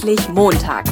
[0.00, 0.88] Endlich Montag.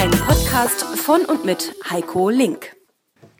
[0.00, 2.74] Ein Podcast von und mit Heiko Link.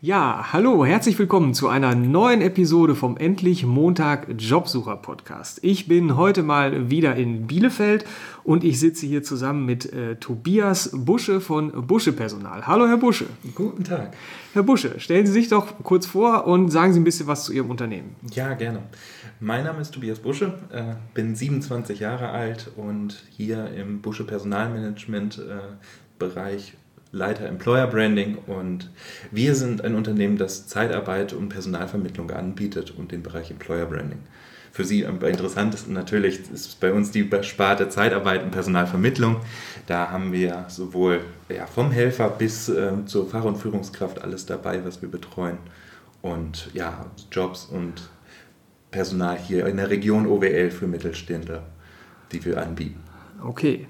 [0.04, 5.61] Ja, hallo, herzlich willkommen zu einer neuen Episode vom Endlich Montag Jobsucher Podcast.
[5.62, 8.04] Ich bin heute mal wieder in Bielefeld
[8.43, 12.66] und ich sitze hier zusammen mit äh, Tobias Busche von Busche Personal.
[12.66, 13.27] Hallo, Herr Busche.
[13.54, 14.12] Guten Tag.
[14.54, 17.53] Herr Busche, stellen Sie sich doch kurz vor und sagen Sie ein bisschen was zu
[17.53, 18.17] Ihrem Unternehmen.
[18.34, 18.82] Ja, gerne.
[19.45, 25.39] Mein Name ist Tobias Busche, äh, bin 27 Jahre alt und hier im Busche Personalmanagement
[25.39, 25.59] äh,
[26.17, 26.75] Bereich
[27.11, 28.89] Leiter Employer Branding und
[29.32, 34.20] wir sind ein Unternehmen, das Zeitarbeit und Personalvermittlung anbietet und den Bereich Employer Branding.
[34.70, 39.41] Für Sie am interessantesten natürlich ist bei uns die Sparte Zeitarbeit und Personalvermittlung.
[39.89, 44.84] Da haben wir sowohl ja, vom Helfer bis äh, zur Fach- und Führungskraft alles dabei,
[44.84, 45.59] was wir betreuen.
[46.20, 48.09] Und ja, Jobs und
[48.93, 51.65] Personal hier in der Region OWL für Mittelständler,
[52.31, 53.01] die wir anbieten.
[53.43, 53.89] Okay.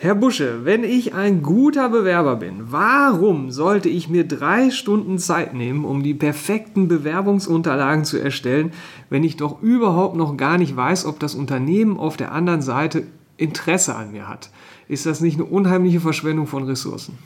[0.00, 5.54] Herr Busche, wenn ich ein guter Bewerber bin, warum sollte ich mir drei Stunden Zeit
[5.54, 8.70] nehmen, um die perfekten Bewerbungsunterlagen zu erstellen,
[9.10, 13.02] wenn ich doch überhaupt noch gar nicht weiß, ob das Unternehmen auf der anderen Seite
[13.38, 14.50] Interesse an mir hat?
[14.88, 17.18] Ist das nicht eine unheimliche Verschwendung von Ressourcen?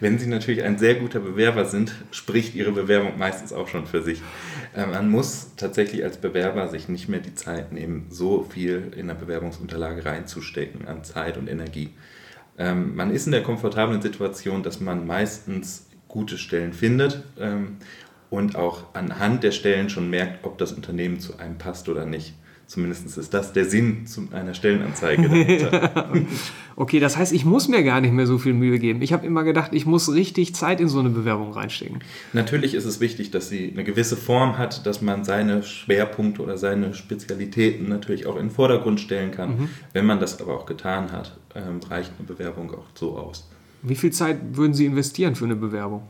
[0.00, 4.02] Wenn Sie natürlich ein sehr guter Bewerber sind, spricht Ihre Bewerbung meistens auch schon für
[4.02, 4.22] sich.
[4.74, 9.08] Äh, man muss tatsächlich als Bewerber sich nicht mehr die Zeit nehmen, so viel in
[9.08, 11.90] der Bewerbungsunterlage reinzustecken an Zeit und Energie.
[12.58, 17.76] Ähm, man ist in der komfortablen Situation, dass man meistens gute Stellen findet ähm,
[18.30, 22.34] und auch anhand der Stellen schon merkt, ob das Unternehmen zu einem passt oder nicht.
[22.74, 26.26] Zumindest ist das der Sinn einer Stellenanzeige.
[26.76, 29.00] okay, das heißt, ich muss mir gar nicht mehr so viel Mühe geben.
[29.00, 32.00] Ich habe immer gedacht, ich muss richtig Zeit in so eine Bewerbung reinstecken.
[32.32, 36.58] Natürlich ist es wichtig, dass sie eine gewisse Form hat, dass man seine Schwerpunkte oder
[36.58, 39.50] seine Spezialitäten natürlich auch in den Vordergrund stellen kann.
[39.50, 39.68] Mhm.
[39.92, 43.48] Wenn man das aber auch getan hat, ähm, reicht eine Bewerbung auch so aus.
[43.82, 46.02] Wie viel Zeit würden Sie investieren für eine Bewerbung?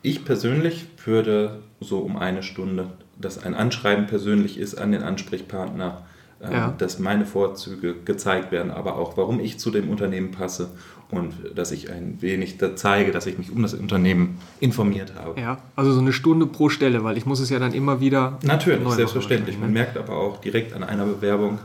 [0.00, 2.88] Ich persönlich würde so um eine Stunde
[3.18, 6.02] dass ein Anschreiben persönlich ist an den Ansprechpartner,
[6.42, 6.74] ähm, ja.
[6.76, 10.70] dass meine Vorzüge gezeigt werden, aber auch warum ich zu dem Unternehmen passe
[11.10, 15.40] und dass ich ein wenig da zeige, dass ich mich um das Unternehmen informiert habe.
[15.40, 18.38] Ja, also so eine Stunde pro Stelle, weil ich muss es ja dann immer wieder.
[18.42, 19.58] Natürlich, selbstverständlich.
[19.58, 19.74] Man ne?
[19.74, 21.58] merkt aber auch direkt an einer Bewerbung,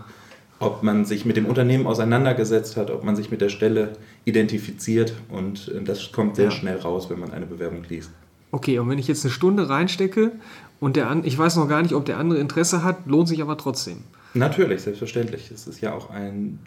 [0.60, 3.94] ob man sich mit dem Unternehmen auseinandergesetzt hat, ob man sich mit der Stelle
[4.26, 6.52] identifiziert und äh, das kommt sehr ja.
[6.52, 8.12] schnell raus, wenn man eine Bewerbung liest.
[8.52, 10.32] Okay, und wenn ich jetzt eine Stunde reinstecke
[10.80, 13.58] und der ich weiß noch gar nicht, ob der andere Interesse hat, lohnt sich aber
[13.58, 14.04] trotzdem.
[14.34, 15.52] Natürlich, selbstverständlich.
[15.52, 16.60] Es ist ja auch ein,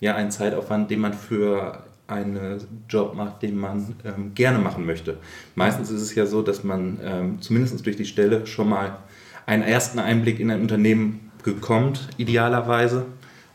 [0.00, 5.18] ja, ein Zeitaufwand, den man für einen Job macht, den man ähm, gerne machen möchte.
[5.54, 8.98] Meistens ist es ja so, dass man ähm, zumindest durch die Stelle schon mal
[9.46, 13.06] einen ersten Einblick in ein Unternehmen bekommt, idealerweise,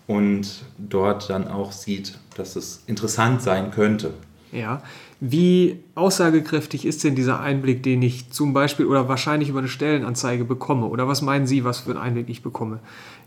[0.08, 4.14] und dort dann auch sieht, dass es interessant sein könnte.
[4.52, 4.82] Ja,
[5.20, 10.46] wie aussagekräftig ist denn dieser Einblick, den ich zum Beispiel oder wahrscheinlich über eine Stellenanzeige
[10.46, 10.86] bekomme?
[10.88, 12.80] Oder was meinen Sie, was für einen Einblick ich bekomme?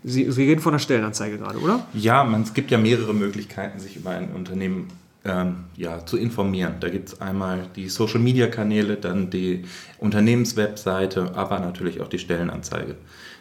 [0.03, 1.85] Sie, Sie reden von einer Stellenanzeige gerade, oder?
[1.93, 4.87] Ja, man, es gibt ja mehrere Möglichkeiten, sich über ein Unternehmen
[5.23, 6.75] ähm, ja, zu informieren.
[6.79, 9.63] Da gibt es einmal die Social-Media-Kanäle, dann die
[9.99, 12.95] Unternehmenswebseite, aber natürlich auch die Stellenanzeige.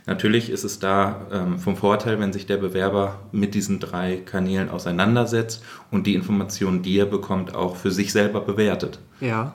[0.06, 4.68] Natürlich ist es da ähm, vom Vorteil, wenn sich der Bewerber mit diesen drei Kanälen
[4.68, 8.98] auseinandersetzt und die Informationen, die er bekommt, auch für sich selber bewertet.
[9.20, 9.54] Ja.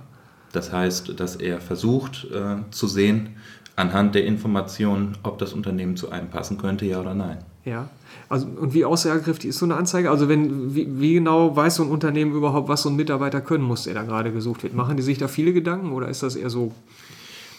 [0.52, 3.36] Das heißt, dass er versucht äh, zu sehen,
[3.76, 7.40] anhand der Informationen, ob das Unternehmen zu einem passen könnte, ja oder nein.
[7.66, 7.90] Ja.
[8.30, 10.10] Also, und wie aussagekräftig ist so eine Anzeige?
[10.10, 13.64] Also, wenn, wie, wie, genau weiß so ein Unternehmen überhaupt, was so ein Mitarbeiter können
[13.64, 14.74] muss, der da gerade gesucht wird?
[14.74, 16.74] Machen die sich da viele Gedanken oder ist das eher so?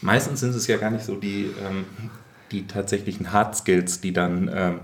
[0.01, 1.85] Meistens sind es ja gar nicht so die, ähm,
[2.53, 4.81] die tatsächlichen Hard Skills, die dann ähm,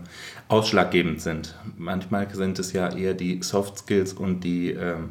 [0.49, 1.55] ausschlaggebend sind.
[1.79, 5.11] Manchmal sind es ja eher die Soft Skills und die ähm,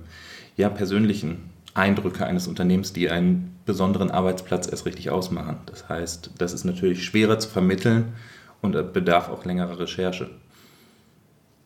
[0.58, 5.58] ja, persönlichen Eindrücke eines Unternehmens, die einen besonderen Arbeitsplatz erst richtig ausmachen.
[5.68, 8.14] Das heißt, das ist natürlich schwerer zu vermitteln
[8.62, 10.30] und bedarf auch längerer Recherche.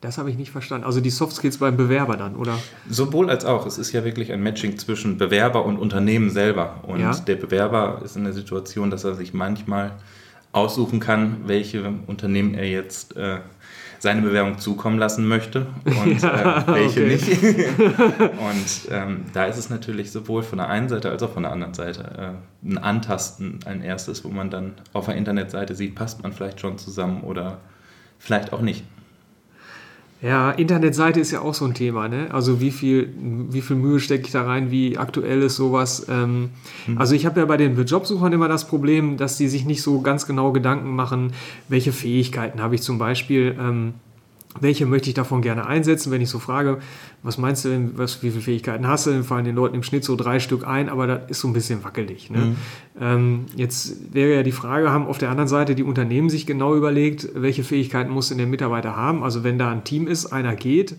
[0.01, 0.85] Das habe ich nicht verstanden.
[0.85, 2.59] Also die Soft Skills beim Bewerber dann, oder?
[2.89, 3.65] Sowohl als auch.
[3.65, 6.81] Es ist ja wirklich ein Matching zwischen Bewerber und Unternehmen selber.
[6.83, 7.11] Und ja.
[7.11, 9.93] der Bewerber ist in der Situation, dass er sich manchmal
[10.51, 13.39] aussuchen kann, welche Unternehmen er jetzt äh,
[14.05, 15.65] seine Bewerbung zukommen lassen möchte
[16.03, 17.27] und ja, äh, welche nicht.
[17.41, 21.51] und ähm, da ist es natürlich sowohl von der einen Seite als auch von der
[21.51, 26.21] anderen Seite äh, ein Antasten, ein erstes, wo man dann auf der Internetseite sieht, passt
[26.21, 27.57] man vielleicht schon zusammen oder
[28.19, 28.83] vielleicht auch nicht.
[30.25, 32.29] Ja, Internetseite ist ja auch so ein Thema, ne?
[32.31, 33.13] Also wie viel,
[33.51, 36.07] wie viel Mühe stecke ich da rein, wie aktuell ist sowas?
[36.09, 36.49] Ähm,
[36.87, 36.97] mhm.
[36.97, 40.01] Also ich habe ja bei den Jobsuchern immer das Problem, dass die sich nicht so
[40.01, 41.33] ganz genau Gedanken machen,
[41.69, 43.55] welche Fähigkeiten habe ich zum Beispiel.
[43.59, 43.93] Ähm,
[44.59, 46.79] welche möchte ich davon gerne einsetzen, wenn ich so frage,
[47.23, 49.83] was meinst du denn, was, wie viele Fähigkeiten hast du, dann fallen den Leuten im
[49.83, 52.29] Schnitt so drei Stück ein, aber das ist so ein bisschen wackelig.
[52.29, 52.37] Ne?
[52.37, 52.55] Mhm.
[52.99, 56.75] Ähm, jetzt wäre ja die Frage, haben auf der anderen Seite die Unternehmen sich genau
[56.75, 59.23] überlegt, welche Fähigkeiten muss denn der Mitarbeiter haben?
[59.23, 60.95] Also wenn da ein Team ist, einer geht,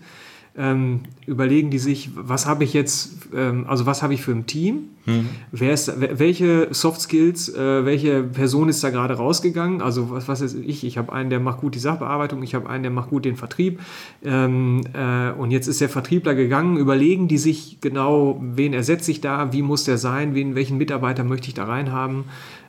[0.57, 4.47] ähm, überlegen die sich, was habe ich jetzt, ähm, also was habe ich für ein
[4.47, 4.89] Team?
[5.05, 5.29] Mhm.
[5.51, 9.81] Wer ist, welche Soft Skills, äh, welche Person ist da gerade rausgegangen?
[9.81, 10.83] Also was, was ist ich?
[10.83, 13.35] Ich habe einen, der macht gut die Sachbearbeitung, ich habe einen, der macht gut den
[13.35, 13.79] Vertrieb.
[14.23, 19.21] Ähm, äh, und jetzt ist der Vertriebler gegangen, überlegen die sich genau, wen ersetze ich
[19.21, 22.25] da, wie muss der sein, wen, welchen Mitarbeiter möchte ich da reinhaben?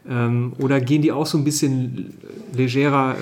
[0.08, 2.14] Ähm, oder gehen die auch so ein bisschen
[2.54, 3.14] legerer,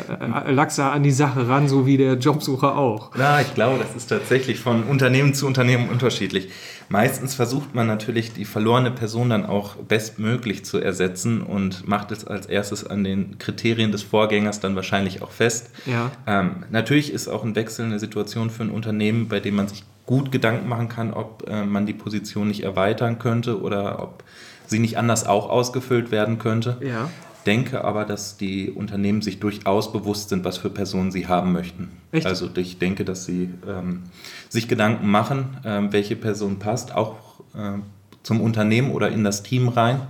[0.46, 3.16] äh, laxer an die Sache ran, so wie der Jobsucher auch?
[3.16, 6.48] Ja, ich glaube, das ist tatsächlich von Unternehmen zu Unternehmen unterschiedlich.
[6.88, 12.24] Meistens versucht man natürlich, die verlorene Person dann auch bestmöglich zu ersetzen und macht es
[12.24, 15.70] als erstes an den Kriterien des Vorgängers dann wahrscheinlich auch fest.
[15.86, 16.12] Ja.
[16.28, 19.82] Ähm, natürlich ist auch ein Wechsel eine Situation für ein Unternehmen, bei dem man sich
[20.06, 24.22] gut Gedanken machen kann, ob äh, man die Position nicht erweitern könnte oder ob
[24.66, 26.76] sie nicht anders auch ausgefüllt werden könnte.
[26.80, 27.10] Ja.
[27.46, 31.90] Denke aber, dass die Unternehmen sich durchaus bewusst sind, was für Personen sie haben möchten.
[32.10, 32.26] Echt?
[32.26, 34.02] Also ich denke, dass sie ähm,
[34.48, 37.16] sich Gedanken machen, ähm, welche Person passt, auch
[37.54, 37.78] äh,
[38.24, 40.00] zum Unternehmen oder in das Team rein.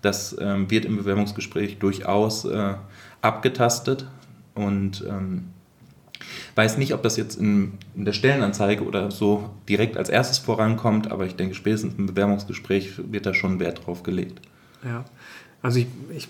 [0.00, 2.74] Das ähm, wird im Bewerbungsgespräch durchaus äh,
[3.20, 4.06] abgetastet
[4.54, 5.48] und ähm,
[6.56, 11.12] weiß nicht, ob das jetzt in, in, der Stellenanzeige oder so direkt als erstes vorankommt,
[11.12, 14.40] aber ich denke, spätestens im Bewerbungsgespräch wird da schon Wert drauf gelegt.
[14.82, 15.04] Ja.
[15.62, 15.86] Also ich,
[16.16, 16.28] ich,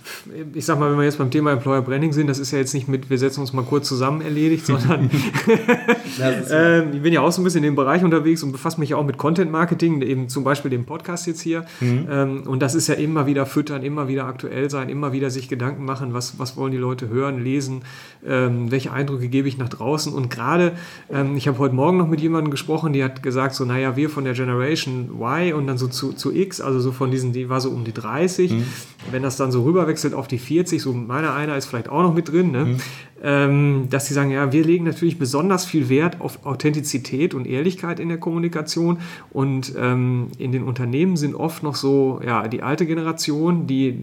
[0.54, 2.74] ich sag mal, wenn wir jetzt beim Thema Employer Branding sind, das ist ja jetzt
[2.74, 5.10] nicht mit, wir setzen uns mal kurz zusammen erledigt, sondern
[6.20, 8.90] äh, ich bin ja auch so ein bisschen in dem Bereich unterwegs und befasse mich
[8.90, 11.64] ja auch mit Content Marketing, eben zum Beispiel dem Podcast jetzt hier.
[11.80, 12.08] Mhm.
[12.10, 15.48] Ähm, und das ist ja immer wieder füttern, immer wieder aktuell sein, immer wieder sich
[15.48, 17.82] Gedanken machen, was, was wollen die Leute hören, lesen,
[18.26, 20.12] ähm, welche Eindrücke gebe ich nach draußen.
[20.12, 20.72] Und gerade,
[21.10, 24.10] ähm, ich habe heute Morgen noch mit jemandem gesprochen, die hat gesagt, so, naja, wir
[24.10, 27.48] von der Generation Y und dann so zu, zu X, also so von diesen, die
[27.48, 28.52] war so um die 30.
[28.52, 28.64] Mhm.
[29.10, 32.14] Wenn das dann so rüberwechselt auf die 40, so meiner einer ist vielleicht auch noch
[32.14, 32.64] mit drin, ne?
[32.64, 32.76] Mhm.
[33.22, 37.98] Ähm, dass sie sagen, ja, wir legen natürlich besonders viel Wert auf Authentizität und Ehrlichkeit
[37.98, 38.98] in der Kommunikation
[39.30, 43.98] und ähm, in den Unternehmen sind oft noch so, ja, die alte Generation, die,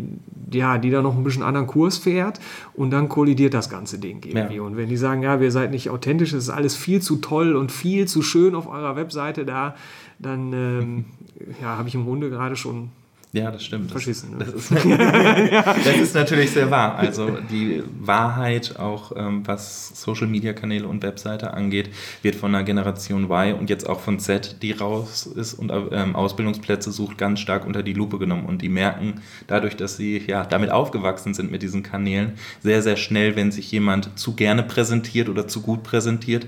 [0.51, 2.39] ja, die da noch ein bisschen anderen Kurs fährt
[2.73, 4.55] und dann kollidiert das ganze Ding irgendwie.
[4.55, 4.61] Ja.
[4.63, 7.55] Und wenn die sagen, ja, wir seid nicht authentisch, es ist alles viel zu toll
[7.55, 9.75] und viel zu schön auf eurer Webseite da,
[10.17, 11.05] dann ähm,
[11.61, 12.89] ja, habe ich im Grunde gerade schon
[13.33, 13.89] ja, das stimmt.
[13.89, 14.37] Verschissen.
[14.37, 16.95] Das, das, ist, das, ist, natürlich sehr wahr.
[16.97, 21.89] Also die Wahrheit, auch ähm, was Social Media Kanäle und Webseite angeht,
[22.21, 26.15] wird von der Generation Y und jetzt auch von Z, die raus ist und ähm,
[26.15, 28.45] Ausbildungsplätze sucht, ganz stark unter die Lupe genommen.
[28.45, 32.97] Und die merken dadurch, dass sie ja damit aufgewachsen sind mit diesen Kanälen, sehr, sehr
[32.97, 36.47] schnell, wenn sich jemand zu gerne präsentiert oder zu gut präsentiert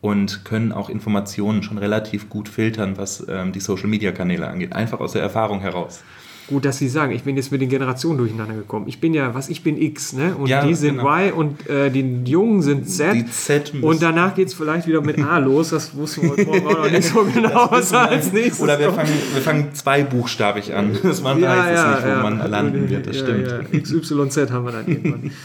[0.00, 4.72] und können auch Informationen schon relativ gut filtern, was ähm, die Social-Media-Kanäle angeht.
[4.72, 6.02] Einfach aus der Erfahrung heraus.
[6.46, 8.86] Gut, dass Sie sagen, ich bin jetzt mit den Generationen durcheinander gekommen.
[8.86, 10.34] Ich bin ja, was ich bin X, ne?
[10.36, 11.08] Und ja, die sind genau.
[11.08, 13.14] Y und äh, die Jungen sind Z.
[13.14, 15.70] Die Z und danach geht es vielleicht wieder mit A los.
[15.70, 18.92] Das wussten wir heute Morgen auch noch nicht so genau, was als nächstes Oder wir
[18.92, 20.98] fangen, wir fangen zweibuchstabig an.
[21.02, 23.06] Das man ja, weiß ja, es nicht, wo man landen wird.
[23.06, 23.48] Das stimmt.
[23.72, 25.30] XYZ haben wir dann irgendwann.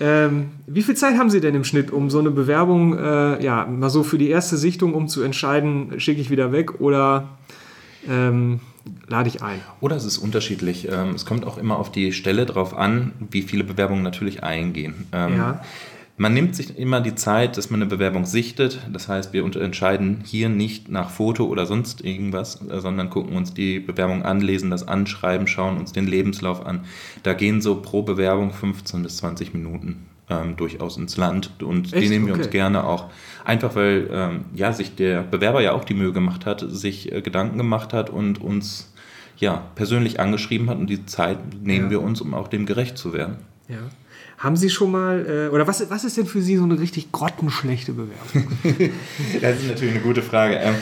[0.00, 3.66] Ähm, wie viel Zeit haben Sie denn im Schnitt, um so eine Bewerbung, äh, ja,
[3.66, 7.28] mal so für die erste Sichtung, um zu entscheiden, schicke ich wieder weg oder
[8.08, 8.60] ähm,
[9.06, 9.60] lade ich ein.
[9.80, 10.88] Oder es ist unterschiedlich.
[10.90, 15.06] Ähm, es kommt auch immer auf die Stelle drauf an, wie viele Bewerbungen natürlich eingehen.
[15.12, 15.62] Ähm, ja.
[16.18, 18.80] Man nimmt sich immer die Zeit, dass man eine Bewerbung sichtet.
[18.92, 23.54] Das heißt, wir entscheiden hier nicht nach Foto oder sonst irgendwas, äh, sondern gucken uns
[23.54, 26.84] die Bewerbung an, lesen das Anschreiben, schauen uns den Lebenslauf an.
[27.22, 30.06] Da gehen so pro Bewerbung 15 bis 20 Minuten
[30.40, 32.02] ähm, durchaus ins Land und Echt?
[32.02, 32.42] die nehmen wir okay.
[32.42, 33.10] uns gerne auch.
[33.44, 37.20] Einfach weil ähm, ja, sich der Bewerber ja auch die Mühe gemacht hat, sich äh,
[37.22, 38.92] Gedanken gemacht hat und uns
[39.36, 41.90] ja, persönlich angeschrieben hat und die Zeit nehmen ja.
[41.90, 43.36] wir uns, um auch dem gerecht zu werden.
[43.68, 43.78] Ja.
[44.38, 47.12] Haben Sie schon mal, äh, oder was, was ist denn für Sie so eine richtig
[47.12, 48.52] grottenschlechte Bewerbung?
[49.40, 50.56] das ist natürlich eine gute Frage.
[50.56, 50.74] Ähm,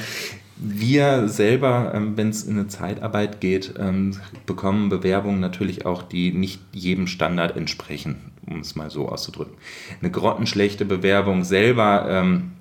[0.57, 4.17] wir selber, ähm, wenn es in eine Zeitarbeit geht, ähm,
[4.47, 9.55] bekommen Bewerbungen natürlich auch, die nicht jedem Standard entsprechen, um es mal so auszudrücken.
[10.01, 12.53] Eine grottenschlechte Bewerbung selber ähm,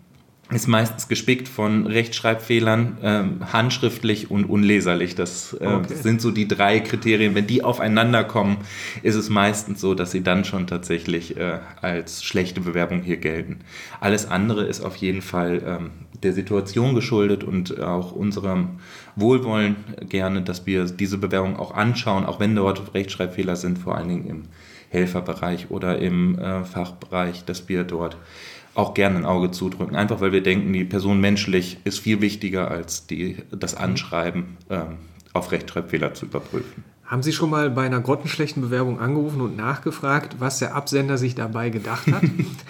[0.51, 5.13] ist meistens gespickt von Rechtschreibfehlern, ähm, handschriftlich und unleserlich.
[5.13, 5.93] Das äh, Okay.
[5.93, 7.35] sind so die drei Kriterien.
[7.35, 8.57] Wenn die aufeinander kommen,
[9.03, 13.59] ist es meistens so, dass sie dann schon tatsächlich äh, als schlechte Bewerbung hier gelten.
[13.99, 15.91] Alles andere ist auf jeden Fall ähm,
[16.23, 18.79] der Situation geschuldet und auch unserem
[19.15, 19.75] Wohlwollen
[20.09, 24.27] gerne, dass wir diese Bewerbung auch anschauen, auch wenn dort Rechtschreibfehler sind, vor allen Dingen
[24.27, 24.41] im
[24.89, 28.17] Helferbereich oder im äh, Fachbereich, dass wir dort
[28.75, 29.95] auch gerne ein Auge zudrücken.
[29.95, 34.97] Einfach weil wir denken, die Person menschlich ist viel wichtiger als die, das Anschreiben ähm,
[35.33, 36.83] auf Rechtschreibfehler zu überprüfen.
[37.09, 41.33] Haben Sie schon mal bei einer grottenschlechten Bewerbung angerufen und nachgefragt, was der Absender sich
[41.33, 42.21] dabei gedacht hat?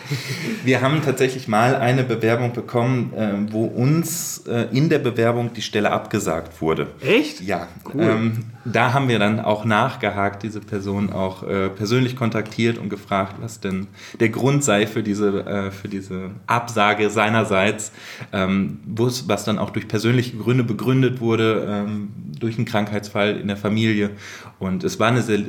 [0.64, 5.62] Wir haben tatsächlich mal eine Bewerbung bekommen, äh, wo uns äh, in der Bewerbung die
[5.62, 6.88] Stelle abgesagt wurde.
[7.02, 7.42] Echt?
[7.42, 8.02] Ja, Cool.
[8.02, 13.36] ähm, da haben wir dann auch nachgehakt, diese Person auch äh, persönlich kontaktiert und gefragt,
[13.42, 13.88] was denn
[14.22, 17.92] der Grund sei für diese, äh, für diese Absage seinerseits,
[18.32, 23.58] ähm, was dann auch durch persönliche Gründe begründet wurde, ähm, durch einen Krankheitsfall in der
[23.58, 24.12] Familie.
[24.60, 25.40] Und es war eine sehr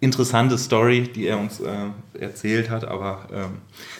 [0.00, 1.72] interessante Story, die er uns äh,
[2.20, 3.50] erzählt hat, aber ähm,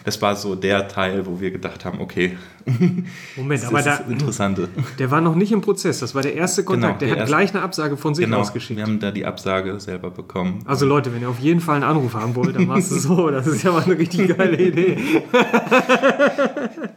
[0.05, 2.37] das war so der Teil, wo wir gedacht haben, okay,
[3.37, 4.69] Moment, das aber ist da, das Interessante.
[4.99, 6.01] der war noch nicht im Prozess.
[6.01, 6.99] Das war der erste Kontakt.
[6.99, 8.77] Genau, der der hat erste- gleich eine Absage von sich Genau, ausgeschickt.
[8.77, 10.59] wir haben da die Absage selber bekommen.
[10.67, 13.31] Also Leute, wenn ihr auf jeden Fall einen Anruf haben wollt, dann machst du so.
[13.31, 14.99] Das ist ja mal eine richtig geile Idee.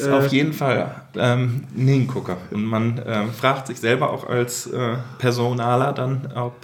[0.00, 2.36] ist Äh, auf jeden Fall ähm, ein Hingucker.
[2.50, 6.54] Und man ähm, fragt sich selber auch als äh, Personaler dann, ob,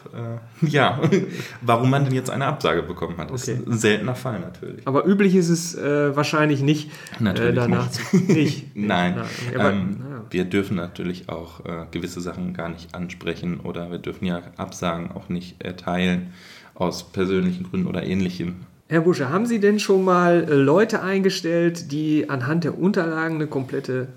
[0.62, 1.00] äh, ja,
[1.60, 3.30] warum man denn jetzt eine Absage bekommen hat.
[3.30, 3.58] Das Okay.
[3.60, 4.86] ist ein seltener Fall natürlich.
[4.86, 7.94] Aber üblich ist es äh, wahrscheinlich nicht, Natürlich äh, danach nicht.
[7.94, 8.16] zu.
[8.32, 8.66] Nicht.
[8.76, 10.22] Nein, Nein, aber- ähm, ja.
[10.30, 15.10] wir dürfen natürlich auch äh, gewisse Sachen gar nicht ansprechen oder wir dürfen ja Absagen
[15.12, 16.32] auch nicht erteilen
[16.74, 18.66] aus persönlichen Gründen oder ähnlichem.
[18.88, 23.46] Herr Busche, haben Sie denn schon mal äh, Leute eingestellt, die anhand der Unterlagen eine
[23.46, 24.08] komplette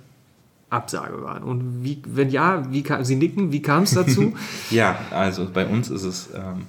[0.69, 1.43] Absage waren?
[1.43, 4.33] Und wie, wenn ja, wie kam, Sie nicken, wie kam es dazu?
[4.69, 6.63] Ja, also bei uns ist es ähm,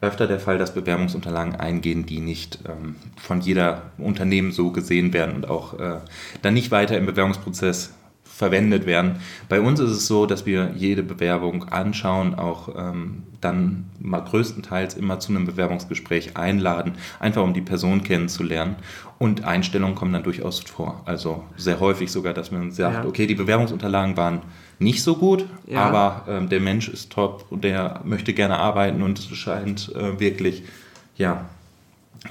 [0.00, 5.34] öfter der Fall, dass Bewerbungsunterlagen eingehen, die nicht ähm, von jeder Unternehmen so gesehen werden
[5.34, 5.98] und auch äh,
[6.40, 7.92] dann nicht weiter im Bewerbungsprozess
[8.36, 9.16] verwendet werden.
[9.48, 14.94] Bei uns ist es so, dass wir jede Bewerbung anschauen, auch ähm, dann mal größtenteils
[14.94, 18.74] immer zu einem Bewerbungsgespräch einladen, einfach um die Person kennenzulernen.
[19.18, 21.02] Und Einstellungen kommen dann durchaus vor.
[21.04, 23.08] Also sehr häufig sogar, dass man sagt, Ja.
[23.08, 24.40] okay, die Bewerbungsunterlagen waren
[24.80, 25.84] nicht so gut, Ja.
[25.86, 30.64] aber ähm, der Mensch ist top und der möchte gerne arbeiten und scheint äh, wirklich,
[31.16, 31.44] ja,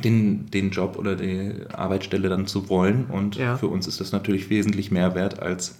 [0.03, 3.05] den, den Job oder die Arbeitsstelle dann zu wollen.
[3.05, 3.55] Und Ja.
[3.55, 5.77] für uns ist das natürlich wesentlich mehr wert als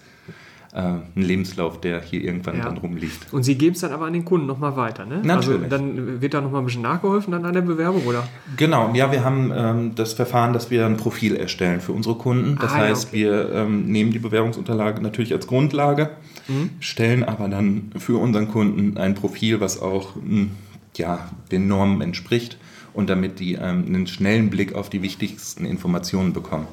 [0.73, 2.63] äh, ein Lebenslauf, der hier irgendwann Ja.
[2.65, 3.31] dann rumliegt.
[3.31, 5.17] Und Sie geben es dann aber an den Kunden nochmal weiter, ne?
[5.17, 5.69] Also Natürlich.
[5.69, 8.27] dann wird da nochmal ein bisschen nachgeholfen dann an der Bewerbung, oder?
[8.57, 12.57] Genau, ja, wir haben ähm, das Verfahren, dass wir ein Profil erstellen für unsere Kunden.
[12.59, 13.17] Das Ah, heißt, okay.
[13.19, 16.09] wir ähm, nehmen die Bewerbungsunterlage natürlich als Grundlage,
[16.47, 16.71] Mhm.
[16.79, 20.47] stellen aber dann für unseren Kunden ein Profil, was auch mh,
[20.97, 22.57] ja, den Normen entspricht
[22.93, 26.67] und damit die ähm, einen schnellen Blick auf die wichtigsten Informationen bekommen.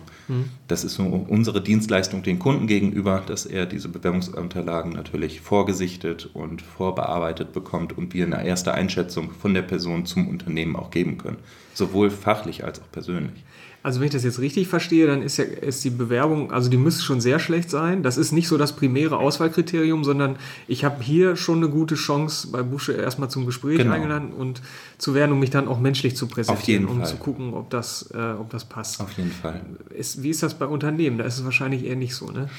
[0.68, 6.62] Das ist so unsere Dienstleistung den Kunden gegenüber, dass er diese Bewerbungsunterlagen natürlich vorgesichtet und
[6.62, 11.38] vorbearbeitet bekommt und wir eine erste Einschätzung von der Person zum Unternehmen auch geben können.
[11.75, 13.44] Sowohl fachlich als auch persönlich.
[13.82, 16.76] Also wenn ich das jetzt richtig verstehe, dann ist ja ist die Bewerbung, also die
[16.76, 18.02] müsste schon sehr schlecht sein.
[18.02, 20.37] Das ist nicht so das primäre Auswahlkriterium, sondern
[20.68, 23.92] ich habe hier schon eine gute Chance, bei Busche erstmal zum Gespräch Genau.
[23.94, 24.60] eingeladen und
[24.99, 27.06] zu werden, um mich dann auch menschlich zu präsentieren, um Fall.
[27.08, 29.00] zu gucken, ob das, äh, ob das passt.
[29.00, 29.60] Auf jeden Fall.
[29.96, 31.16] Ist, wie ist das bei Unternehmen?
[31.16, 32.50] Da ist es wahrscheinlich eher nicht so, ne?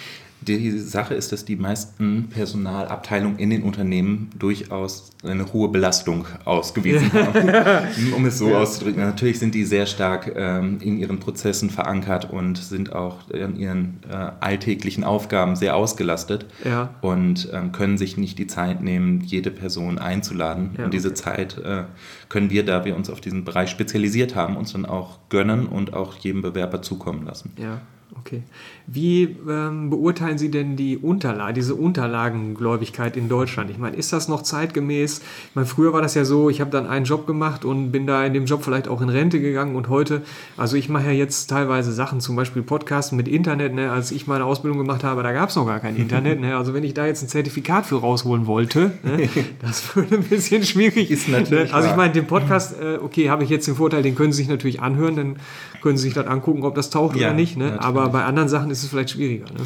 [0.41, 7.13] Die Sache ist, dass die meisten Personalabteilungen in den Unternehmen durchaus eine hohe Belastung ausgewiesen
[7.13, 9.01] haben, um es so auszudrücken.
[9.01, 13.99] Natürlich sind die sehr stark ähm, in ihren Prozessen verankert und sind auch in ihren
[14.09, 16.89] äh, alltäglichen Aufgaben sehr ausgelastet Ja.
[17.01, 20.71] und ähm, können sich nicht die Zeit nehmen, jede Person einzuladen.
[20.77, 21.17] Ja, und diese okay.
[21.17, 21.83] Zeit äh,
[22.29, 25.93] können wir, da wir uns auf diesen Bereich spezialisiert haben, uns dann auch gönnen und
[25.93, 27.51] auch jedem Bewerber zukommen lassen.
[27.57, 27.79] Ja,
[28.21, 28.43] okay.
[28.87, 33.69] Wie ähm, beurteilen Sie denn die Unterlage, diese Unterlagengläubigkeit in Deutschland?
[33.69, 35.19] Ich meine, ist das noch zeitgemäß?
[35.19, 38.07] Ich meine, früher war das ja so, ich habe dann einen Job gemacht und bin
[38.07, 40.23] da in dem Job vielleicht auch in Rente gegangen und heute,
[40.57, 43.91] also ich mache ja jetzt teilweise Sachen, zum Beispiel Podcasten mit Internet, ne?
[43.91, 46.57] als ich meine Ausbildung gemacht habe, da gab es noch gar kein Internet, ne?
[46.57, 49.29] also wenn ich da jetzt ein Zertifikat für rausholen wollte, ne?
[49.61, 51.73] das würde ein bisschen schwierig Ist natürlich Ne?
[51.73, 54.37] Also ich meine, den Podcast, äh, okay, habe ich jetzt den Vorteil, den können Sie
[54.37, 55.35] sich natürlich anhören, dann
[55.81, 57.57] können Sie sich dann angucken, ob das taucht Ja, oder nicht.
[57.57, 57.77] Ne?
[57.79, 59.45] Aber bei anderen Sachen ist es vielleicht schwieriger.
[59.45, 59.65] Ne?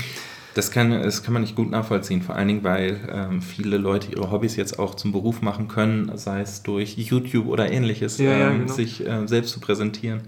[0.55, 4.13] Das kann, das kann man nicht gut nachvollziehen, vor allen Dingen, weil ähm, viele Leute
[4.15, 8.31] ihre Hobbys jetzt auch zum Beruf machen können, sei es durch YouTube oder ähnliches, Ja,
[8.31, 8.73] ja, ähm, genau.
[8.73, 10.21] sich äh, selbst zu präsentieren.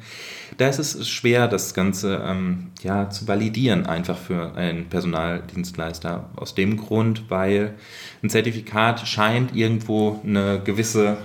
[0.57, 6.29] Da ist es schwer, das Ganze ähm, ja, zu validieren, einfach für einen Personaldienstleister.
[6.35, 7.75] Aus dem Grund, weil
[8.21, 11.17] ein Zertifikat scheint irgendwo eine gewisse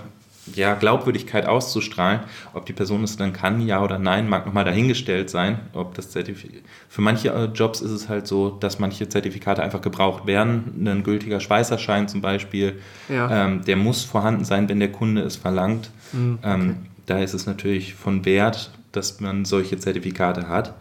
[0.55, 2.21] ja, Glaubwürdigkeit auszustrahlen.
[2.53, 5.59] Ob die Person es dann kann, ja oder nein, mag nochmal dahingestellt sein.
[5.73, 10.25] Ob das Für manche äh, Jobs ist es halt so, dass manche Zertifikate einfach gebraucht
[10.27, 10.85] werden.
[10.87, 13.45] Ein gültiger Schweißerschein zum Beispiel, Ja.
[13.45, 15.89] ähm, der muss vorhanden sein, wenn der Kunde es verlangt.
[16.11, 20.73] Mhm, Ähm, da ist es natürlich von Wert, dass man solche Zertifikate hat.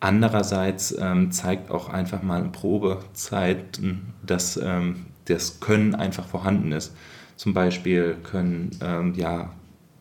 [0.00, 6.92] Andererseits ähm, zeigt auch einfach mal in Probezeiten, dass ähm, das Können einfach vorhanden ist.
[7.36, 9.50] Zum Beispiel können ähm, ja,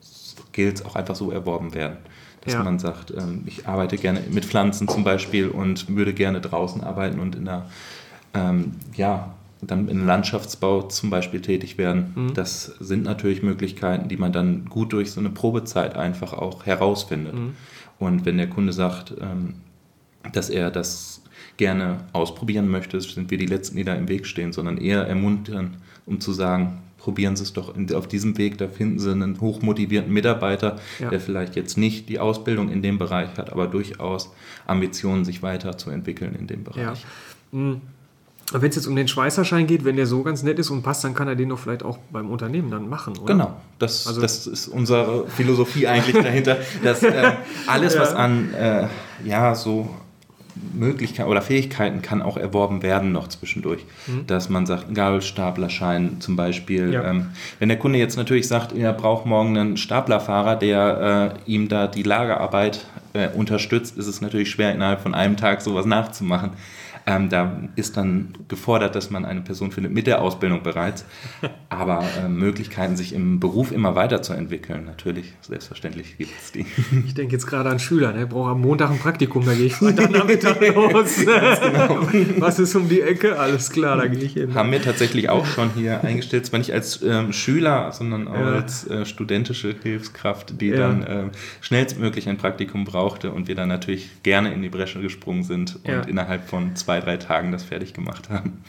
[0.02, 1.98] Skills auch einfach so erworben werden.
[2.42, 2.64] Dass Ja.
[2.64, 7.20] man sagt, ähm, ich arbeite gerne mit Pflanzen zum Beispiel und würde gerne draußen arbeiten
[7.20, 7.66] und in der,
[8.34, 12.14] ähm, ja, dann im Landschaftsbau zum Beispiel tätig werden.
[12.16, 12.34] Mhm.
[12.34, 17.36] Das sind natürlich Möglichkeiten, die man dann gut durch so eine Probezeit einfach auch herausfindet.
[17.36, 17.54] Mhm.
[18.00, 19.56] Und wenn der Kunde sagt, ähm,
[20.34, 21.22] dass er das
[21.58, 25.78] gerne ausprobieren möchte, sind wir die Letzten, die da im Weg stehen, sondern eher ermuntern,
[26.08, 30.14] um zu sagen, probieren Sie es doch auf diesem Weg, da finden Sie einen hochmotivierten
[30.14, 31.10] Mitarbeiter, Ja.
[31.10, 34.32] der vielleicht jetzt nicht die Ausbildung in dem Bereich hat, aber durchaus
[34.68, 36.72] Ambitionen, sich weiterzuentwickeln in dem Ja.
[36.72, 37.06] Bereich.
[37.52, 37.82] Mhm.
[38.54, 41.06] Wenn es jetzt um den Schweißerschein geht, wenn der so ganz nett ist und passt,
[41.06, 43.34] dann kann er den doch vielleicht auch beim Unternehmen dann machen, oder?
[43.34, 47.32] Genau, das, Also- das ist unsere Philosophie eigentlich dahinter, dass äh,
[47.68, 48.18] alles, was Ja.
[48.18, 48.88] an äh,
[49.26, 49.90] ja, so
[50.74, 53.86] Möglichkeiten oder Fähigkeiten kann auch erworben werden noch zwischendurch.
[54.28, 56.94] Dass man sagt, ein Gabelstaplerschein zum Beispiel.
[56.94, 57.04] Ja.
[57.04, 61.70] Ähm, wenn der Kunde jetzt natürlich sagt, er braucht morgen einen Staplerfahrer, der äh, ihm
[61.70, 66.52] da die Lagerarbeit äh, unterstützt, ist es natürlich schwer, innerhalb von einem Tag sowas nachzumachen.
[67.08, 71.04] Ähm, da ist dann gefordert, dass man eine Person findet mit der Ausbildung bereits.
[71.70, 76.66] Aber äh, Möglichkeiten, sich im Beruf immer weiterzuentwickeln, natürlich, selbstverständlich gibt es die.
[77.06, 79.74] Ich denke jetzt gerade an Schüler, der braucht am Montag ein Praktikum, da gehe ich
[79.76, 81.16] Freitagnachmittag los.
[81.26, 82.08] genau.
[82.40, 83.40] Was ist um die Ecke?
[83.40, 84.54] Alles klar, da gehe ich hin.
[84.54, 88.54] Haben wir tatsächlich auch schon hier eingestellt, zwar nicht als ähm, Schüler, sondern auch Ja.
[88.56, 90.78] als äh, studentische Hilfskraft, die Ja.
[90.78, 91.30] dann ähm,
[91.62, 95.92] schnellstmöglich ein Praktikum brauchte und wir dann natürlich gerne in die Bresche gesprungen sind und
[95.92, 96.02] Ja.
[96.02, 98.64] innerhalb von zwei, drei Tagen das fertig gemacht haben.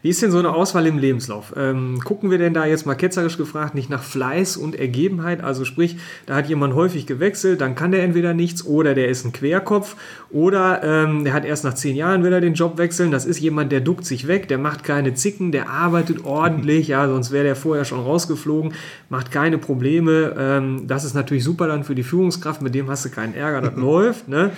[0.00, 1.54] Wie ist denn so eine Auswahl im Lebenslauf?
[1.56, 5.42] Ähm, gucken wir denn da jetzt mal ketzerisch gefragt nicht nach Fleiß und Ergebenheit?
[5.42, 5.96] Also sprich,
[6.26, 9.96] da hat jemand häufig gewechselt, dann kann der entweder nichts oder der ist ein Querkopf
[10.30, 13.10] oder ähm, der hat erst nach zehn Jahren wieder den Job wechseln.
[13.10, 17.08] Das ist jemand, der duckt sich weg, der macht keine Zicken, der arbeitet ordentlich, ja,
[17.08, 18.74] sonst wäre der vorher schon rausgeflogen,
[19.08, 20.34] macht keine Probleme.
[20.38, 23.62] Ähm, das ist natürlich super dann für die Führungskraft, mit dem hast du keinen Ärger,
[23.62, 24.28] das läuft.
[24.28, 24.50] Ne?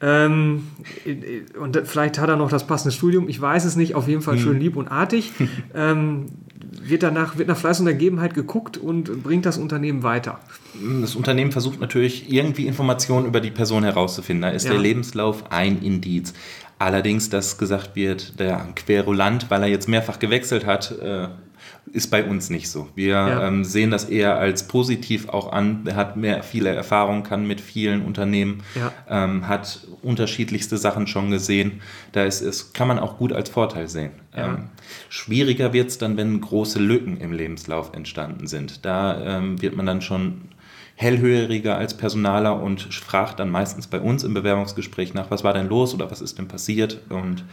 [0.00, 0.68] Ähm,
[1.58, 4.38] und vielleicht hat er noch das passende Studium, ich weiß es nicht, auf jeden Fall
[4.38, 5.32] schön lieb und artig.
[6.88, 10.40] wird danach wird nach Fleiß und Ergebenheit geguckt und bringt das Unternehmen weiter.
[11.00, 14.42] Das Unternehmen versucht natürlich irgendwie Informationen über die Person herauszufinden.
[14.42, 14.72] Da ist Ja.
[14.72, 16.32] der Lebenslauf ein Indiz.
[16.78, 21.28] Allerdings, dass gesagt wird, der Querulant, weil er jetzt mehrfach gewechselt hat, äh,
[21.92, 22.88] ist bei uns nicht so.
[22.94, 23.46] Wir Ja.
[23.48, 25.82] ähm, sehen das eher als positiv auch an.
[25.86, 28.92] Er hat mehr viele Erfahrungen, kann mit vielen Unternehmen, Ja.
[29.08, 31.80] ähm, hat unterschiedlichste Sachen schon gesehen.
[32.12, 34.10] Da ist es, kann man auch gut als Vorteil sehen.
[34.36, 34.46] Ja.
[34.54, 34.64] Ähm,
[35.08, 38.84] schwieriger wird es dann, wenn große Lücken im Lebenslauf entstanden sind.
[38.84, 40.42] Da ähm, wird man dann schon
[40.96, 45.68] hellhöriger als Personaler und fragt dann meistens bei uns im Bewerbungsgespräch nach, was war denn
[45.68, 47.44] los oder was ist denn passiert und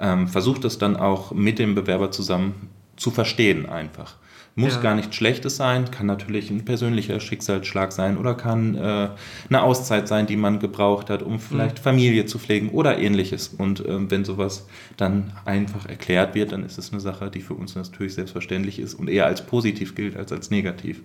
[0.00, 4.16] ähm, versucht es dann auch mit dem Bewerber zusammen zu verstehen einfach.
[4.58, 4.80] Muss Ja.
[4.80, 9.08] gar nichts Schlechtes sein, kann natürlich ein persönlicher Schicksalsschlag sein oder kann äh,
[9.48, 13.48] eine Auszeit sein, die man gebraucht hat, um vielleicht Familie zu pflegen oder ähnliches.
[13.56, 14.66] Und ähm, wenn sowas
[14.96, 18.94] dann einfach erklärt wird, dann ist es eine Sache, die für uns natürlich selbstverständlich ist
[18.94, 21.02] und eher als positiv gilt als als negativ.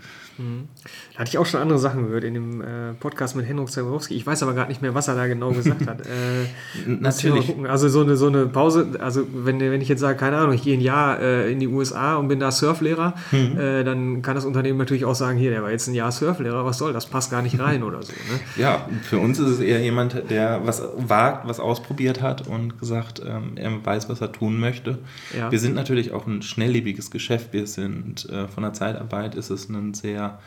[1.14, 4.16] Da hatte ich auch schon andere Sachen gehört in dem äh, Podcast mit Henrik Zaborowski.
[4.16, 6.02] Ich weiß aber gerade nicht mehr, was er da genau gesagt hat.
[6.14, 7.54] Äh, Natürlich.
[7.68, 10.64] Also so eine, so eine Pause, also wenn, wenn ich jetzt sage, keine Ahnung, ich
[10.64, 13.14] gehe ein Jahr äh, in die USA und bin da Surflehrer,
[13.52, 13.60] Mhm.
[13.60, 16.66] äh, dann kann das Unternehmen natürlich auch sagen, hier, der war jetzt ein Jahr Surflehrer,
[16.66, 18.14] was soll, das passt gar nicht rein oder so.
[18.14, 18.40] Ne?
[18.64, 23.22] Ja, für uns ist es eher jemand, der was wagt, was ausprobiert hat und gesagt,
[23.26, 25.00] ähm, er weiß, was er tun möchte.
[25.38, 25.52] Ja.
[25.52, 27.54] Wir sind natürlich auch ein schnelllebiges Geschäft.
[27.54, 30.40] Wir sind äh, von der Zeitarbeit ist es ein sehr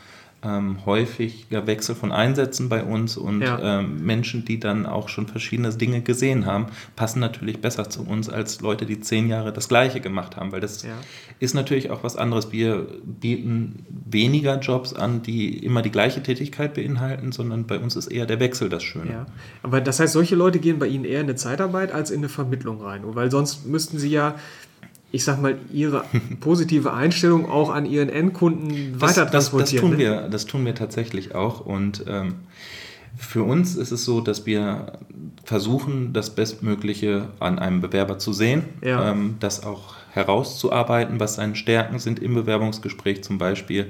[0.47, 3.79] ähm, häufiger Wechsel von Einsätzen bei uns und Ja.
[3.79, 8.29] ähm, Menschen, die dann auch schon verschiedene Dinge gesehen haben, passen natürlich besser zu uns
[8.29, 10.89] als Leute, die zehn Jahre das Gleiche gemacht haben, weil das Ja.
[11.39, 12.51] ist natürlich auch was anderes.
[12.51, 18.07] Wir bieten weniger Jobs an, die immer die gleiche Tätigkeit beinhalten, sondern bei uns ist
[18.07, 19.11] eher der Wechsel das Schöne.
[19.11, 19.25] Ja.
[19.63, 22.29] Aber das heißt, solche Leute gehen bei Ihnen eher in eine Zeitarbeit als in eine
[22.29, 24.35] Vermittlung rein, weil sonst müssten Sie ja
[25.11, 26.03] ich sag mal, ihre
[26.39, 29.59] positive Einstellung auch an ihren Endkunden das, weiter transportieren.
[29.59, 29.97] Das, das, tun ne?
[29.97, 31.65] wir, das tun wir tatsächlich auch.
[31.65, 32.35] Und ähm,
[33.17, 34.93] für uns ist es so, dass wir
[35.43, 39.11] versuchen, das Bestmögliche an einem Bewerber zu sehen, ja.
[39.11, 43.87] ähm, das auch herauszuarbeiten, was seine Stärken sind im Bewerbungsgespräch zum Beispiel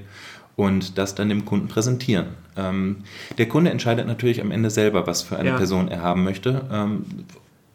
[0.56, 2.28] und das dann dem Kunden präsentieren.
[2.56, 2.98] Ähm,
[3.38, 5.58] der Kunde entscheidet natürlich am Ende selber, was für eine ja.
[5.58, 6.66] Person er haben möchte.
[6.72, 7.06] Ähm,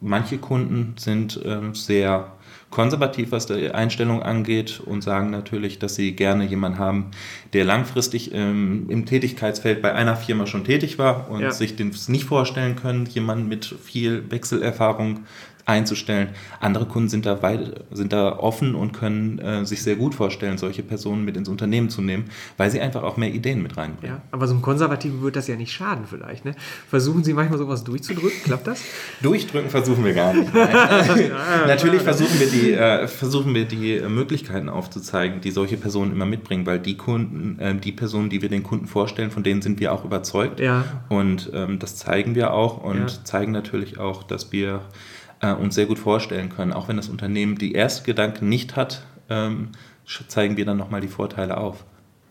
[0.00, 2.32] manche Kunden sind ähm, sehr
[2.72, 7.12] konservativ, was die Einstellung angeht und sagen natürlich, dass sie gerne jemanden haben,
[7.52, 11.52] der langfristig ähm, im Tätigkeitsfeld bei einer Firma schon tätig war und ja.
[11.52, 15.20] sich das nicht vorstellen können, jemanden mit viel Wechselerfahrung
[15.64, 16.30] einzustellen.
[16.60, 20.58] Andere Kunden sind da, weit, sind da offen und können äh, sich sehr gut vorstellen,
[20.58, 22.24] solche Personen mit ins Unternehmen zu nehmen,
[22.56, 24.16] weil sie einfach auch mehr Ideen mit reinbringen.
[24.16, 26.44] Ja, aber so einem Konservativen wird das ja nicht schaden vielleicht.
[26.44, 26.54] Ne?
[26.88, 28.42] Versuchen Sie manchmal sowas durchzudrücken?
[28.44, 28.82] Klappt das?
[29.22, 30.52] Durchdrücken versuchen wir gar nicht.
[31.66, 36.26] Natürlich versuchen wir, die, äh, versuchen wir die äh, Möglichkeiten aufzuzeigen, die solche Personen immer
[36.26, 39.78] mitbringen, weil die Kunden, äh, die Personen, die wir den Kunden vorstellen, von denen sind
[39.78, 40.58] wir auch überzeugt.
[40.58, 40.84] Ja.
[41.08, 43.24] Und ähm, das zeigen wir auch und ja.
[43.24, 44.80] zeigen natürlich auch, dass wir
[45.42, 46.72] äh, uns sehr gut vorstellen können.
[46.72, 49.68] Auch wenn das Unternehmen die erste Gedanken nicht hat, ähm,
[50.28, 51.84] zeigen wir dann nochmal die Vorteile auf.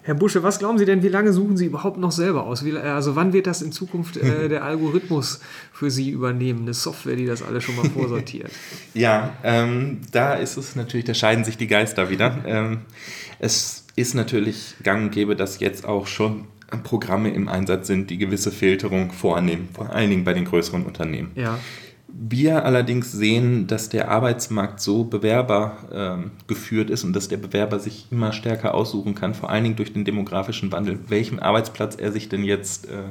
[0.03, 2.65] Herr Busche, was glauben Sie denn, wie lange suchen Sie überhaupt noch selber aus?
[2.65, 7.15] Wie, also wann wird das in Zukunft äh, der Algorithmus für Sie übernehmen, eine Software,
[7.15, 8.51] die das alles schon mal vorsortiert?
[8.95, 12.39] ja, ähm, da ist es natürlich, da scheiden sich die Geister wieder.
[12.51, 12.81] Ähm,
[13.39, 16.45] es ist natürlich gang und gäbe, dass jetzt auch schon
[16.83, 21.31] Programme im Einsatz sind, die gewisse Filterung vornehmen, vor allen Dingen bei den größeren Unternehmen.
[21.35, 21.59] Ja.
[22.13, 27.79] Wir allerdings sehen, dass der Arbeitsmarkt so Bewerber ähm, geführt ist und dass der Bewerber
[27.79, 32.11] sich immer stärker aussuchen kann, vor allen Dingen durch den demografischen Wandel, welchen Arbeitsplatz er
[32.11, 33.03] sich denn jetzt äh,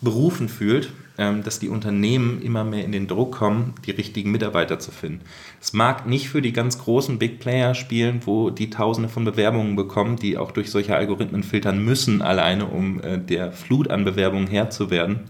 [0.00, 4.78] berufen fühlt, ähm, dass die Unternehmen immer mehr in den Druck kommen, die richtigen Mitarbeiter
[4.78, 5.20] zu finden.
[5.60, 9.76] Es mag nicht für die ganz großen Big Player spielen, wo die Tausende von Bewerbungen
[9.76, 14.46] bekommen, die auch durch solche Algorithmen filtern müssen, alleine um äh, der Flut an Bewerbungen
[14.46, 15.20] Herr zu werden.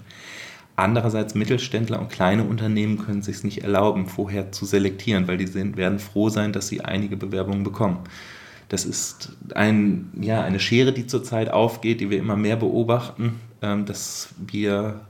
[0.80, 5.46] Andererseits Mittelständler und kleine Unternehmen können es sich nicht erlauben, vorher zu selektieren, weil die
[5.46, 7.98] sind, werden froh sein, dass sie einige Bewerbungen bekommen.
[8.70, 13.84] Das ist ein, ja, eine Schere, die zurzeit aufgeht, die wir immer mehr beobachten, ähm,
[13.84, 15.02] dass wir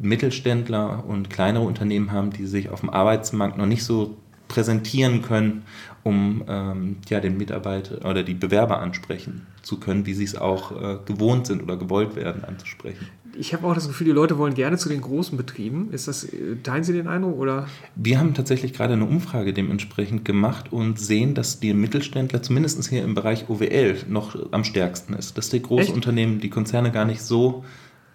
[0.00, 4.16] Mittelständler und kleinere Unternehmen haben, die sich auf dem Arbeitsmarkt noch nicht so
[4.48, 5.62] präsentieren können,
[6.08, 10.72] um ähm, ja, den Mitarbeiter oder die Bewerber ansprechen zu können, wie sie es auch
[10.72, 13.06] äh, gewohnt sind oder gewollt werden anzusprechen
[13.38, 15.90] ich habe auch das Gefühl, die Leute wollen gerne zu den großen Betrieben.
[15.92, 16.28] Ist das,
[16.62, 17.38] teilen Sie den Eindruck?
[17.38, 17.66] Oder?
[17.94, 23.04] Wir haben tatsächlich gerade eine Umfrage dementsprechend gemacht und sehen, dass die Mittelständler zumindest hier
[23.04, 25.38] im Bereich OWL noch am stärksten ist.
[25.38, 27.64] Dass die Großunternehmen, die Konzerne gar nicht so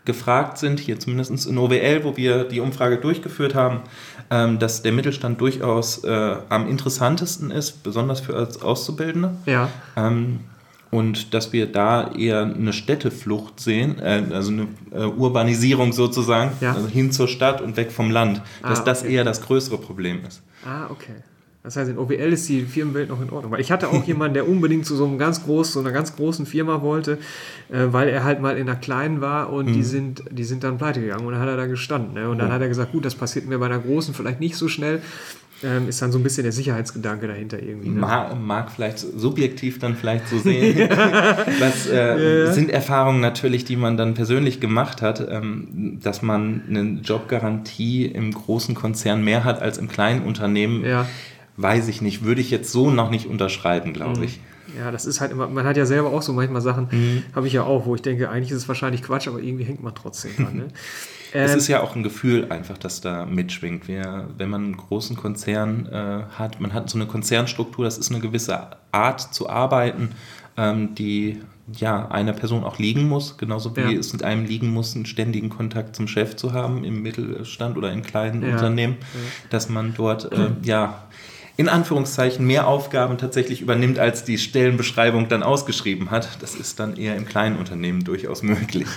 [0.05, 3.81] gefragt sind, hier zumindest in OWL, wo wir die Umfrage durchgeführt haben,
[4.29, 9.35] ähm, dass der Mittelstand durchaus äh, am interessantesten ist, besonders für als Auszubildende.
[9.45, 9.69] Ja.
[9.95, 10.41] Ähm,
[10.91, 16.73] und dass wir da eher eine Städteflucht sehen, äh, also eine äh, Urbanisierung sozusagen, ja.
[16.73, 18.83] also hin zur Stadt und weg vom Land, dass ah, okay.
[18.85, 20.43] das eher das größere Problem ist.
[20.65, 21.15] Ah, okay.
[21.63, 23.51] Das heißt, in OWL ist die Firmenwelt noch in Ordnung.
[23.51, 26.15] Weil ich hatte auch jemanden, der unbedingt zu so, einem ganz groß, so einer ganz
[26.15, 27.19] großen Firma wollte,
[27.71, 29.73] äh, weil er halt mal in einer kleinen war und mhm.
[29.73, 32.13] die, sind, die sind dann pleite gegangen und dann hat er da gestanden.
[32.13, 32.29] Ne?
[32.29, 32.53] Und dann oh.
[32.53, 35.01] hat er gesagt, gut, das passiert mir bei einer großen vielleicht nicht so schnell
[35.63, 37.89] ähm, ist dann so ein bisschen der Sicherheitsgedanke dahinter irgendwie.
[37.89, 37.99] Ne?
[37.99, 40.89] Mag, mag, vielleicht subjektiv dann vielleicht so sehen.
[41.59, 42.51] Was äh, ja.
[42.51, 48.31] sind Erfahrungen natürlich, die man dann persönlich gemacht hat, ähm, dass man eine Jobgarantie im
[48.31, 50.85] großen Konzern mehr hat als im kleinen Unternehmen.
[50.85, 51.07] Ja.
[51.57, 54.23] Weiß ich nicht, würde ich jetzt so noch nicht unterschreiben, glaube mhm.
[54.23, 54.39] ich.
[54.77, 57.23] Ja, das ist halt immer, man hat ja selber auch so manchmal Sachen, mhm.
[57.35, 59.83] habe ich ja auch, wo ich denke, eigentlich ist es wahrscheinlich Quatsch, aber irgendwie hängt
[59.83, 60.55] man trotzdem dran.
[60.55, 60.67] Ne?
[61.33, 63.87] es ähm, ist ja auch ein Gefühl einfach, das da mitschwingt.
[63.87, 68.11] Wir, wenn man einen großen Konzern äh, hat, man hat so eine Konzernstruktur, das ist
[68.11, 70.09] eine gewisse Art zu arbeiten,
[70.57, 73.99] ähm, die ja einer Person auch liegen muss, genauso wie ja.
[73.99, 77.91] es mit einem liegen muss, einen ständigen Kontakt zum Chef zu haben im Mittelstand oder
[77.91, 78.53] in kleinen ja.
[78.53, 79.19] Unternehmen, ja.
[79.49, 81.03] dass man dort äh, ja
[81.55, 86.41] in Anführungszeichen mehr Aufgaben tatsächlich übernimmt, als die Stellenbeschreibung dann ausgeschrieben hat.
[86.41, 88.87] Das ist dann eher im kleinen Unternehmen durchaus möglich.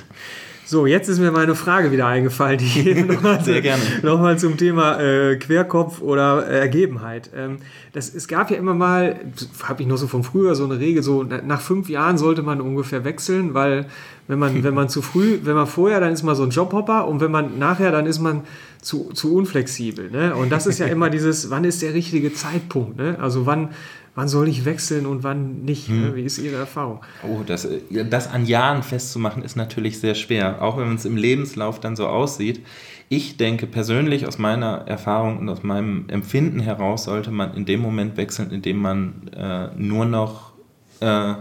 [0.69, 3.83] So, jetzt ist mir meine Frage wieder eingefallen, die ich nochmal, Sehr gerne.
[4.03, 7.31] nochmal zum Thema äh, Querkopf oder äh, Ergebenheit.
[7.37, 7.59] Ähm,
[7.92, 9.21] das, es gab ja immer mal,
[9.62, 12.61] habe ich noch so von früher so eine Regel, so nach fünf Jahren sollte man
[12.61, 13.87] ungefähr wechseln, weil
[14.27, 17.07] wenn man, wenn man zu früh, wenn man vorher, dann ist man so ein Jobhopper
[17.07, 18.42] und wenn man nachher, dann ist man
[18.81, 20.11] zu, zu unflexibel.
[20.11, 20.35] Ne?
[20.35, 22.97] Und das ist ja immer dieses, wann ist der richtige Zeitpunkt?
[22.97, 23.19] Ne?
[23.21, 23.71] Also wann,
[24.15, 25.89] wann soll ich wechseln und wann nicht?
[25.89, 26.15] Hm.
[26.15, 27.01] Wie ist Ihre Erfahrung?
[27.23, 27.69] Oh, das,
[28.11, 32.07] das an Jahren festzumachen ist natürlich sehr schwer, auch wenn es im Lebenslauf dann so
[32.07, 32.65] aussieht.
[33.09, 37.81] Ich denke persönlich aus meiner Erfahrung und aus meinem Empfinden heraus sollte man in dem
[37.81, 40.55] Moment wechseln, in dem man äh, nur noch
[41.01, 41.35] äh,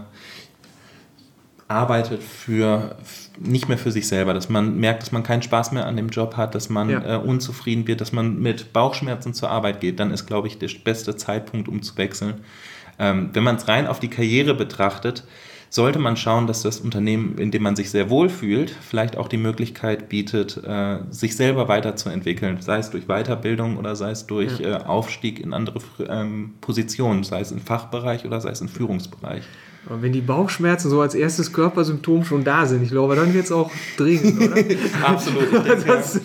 [1.68, 2.96] arbeitet für
[3.38, 6.08] nicht mehr für sich selber, dass man merkt, dass man keinen Spaß mehr an dem
[6.08, 7.16] Job hat, dass man ja.
[7.16, 10.70] äh, unzufrieden wird, dass man mit Bauchschmerzen zur Arbeit geht, dann ist, glaube ich, der
[10.84, 12.34] beste Zeitpunkt, um zu wechseln.
[12.98, 15.24] Ähm, wenn man es rein auf die Karriere betrachtet,
[15.68, 19.28] sollte man schauen, dass das Unternehmen, in dem man sich sehr wohl fühlt, vielleicht auch
[19.28, 24.60] die Möglichkeit bietet, äh, sich selber weiterzuentwickeln, sei es durch Weiterbildung oder sei es durch
[24.60, 24.78] ja.
[24.78, 29.42] äh, Aufstieg in andere ähm, Positionen, sei es im Fachbereich oder sei es im Führungsbereich.
[29.88, 33.44] Und wenn die Bauchschmerzen so als erstes Körpersymptom schon da sind, ich glaube, dann wird
[33.44, 34.56] es auch dringend, oder?
[35.06, 35.48] Absolut.
[35.52, 36.20] Ich denke,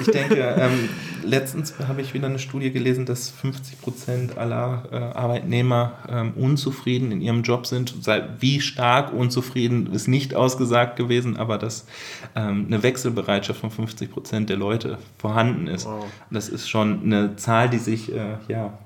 [0.00, 0.88] ich denke ähm,
[1.24, 7.12] letztens habe ich wieder eine Studie gelesen, dass 50 Prozent aller äh, Arbeitnehmer ähm, unzufrieden
[7.12, 7.94] in ihrem Job sind.
[8.40, 11.86] Wie stark unzufrieden ist nicht ausgesagt gewesen, aber dass
[12.34, 15.86] ähm, eine Wechselbereitschaft von 50 Prozent der Leute vorhanden ist.
[15.86, 16.04] Wow.
[16.30, 18.78] Das ist schon eine Zahl, die sich äh, ja,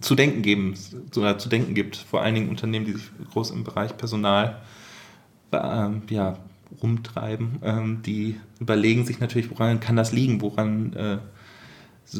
[0.00, 0.74] zu denken geben,
[1.16, 4.60] oder zu denken gibt, vor allen Dingen Unternehmen, die sich groß im Bereich Personal
[5.52, 6.38] äh, ja,
[6.82, 11.18] rumtreiben, ähm, die überlegen sich natürlich, woran kann das liegen, woran, äh,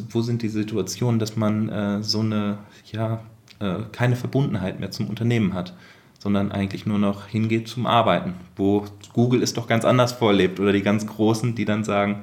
[0.09, 2.59] wo sind die Situationen, dass man äh, so eine,
[2.91, 3.21] ja,
[3.59, 5.73] äh, keine Verbundenheit mehr zum Unternehmen hat,
[6.21, 10.71] sondern eigentlich nur noch hingeht zum Arbeiten, wo Google es doch ganz anders vorlebt oder
[10.71, 12.21] die ganz Großen, die dann sagen,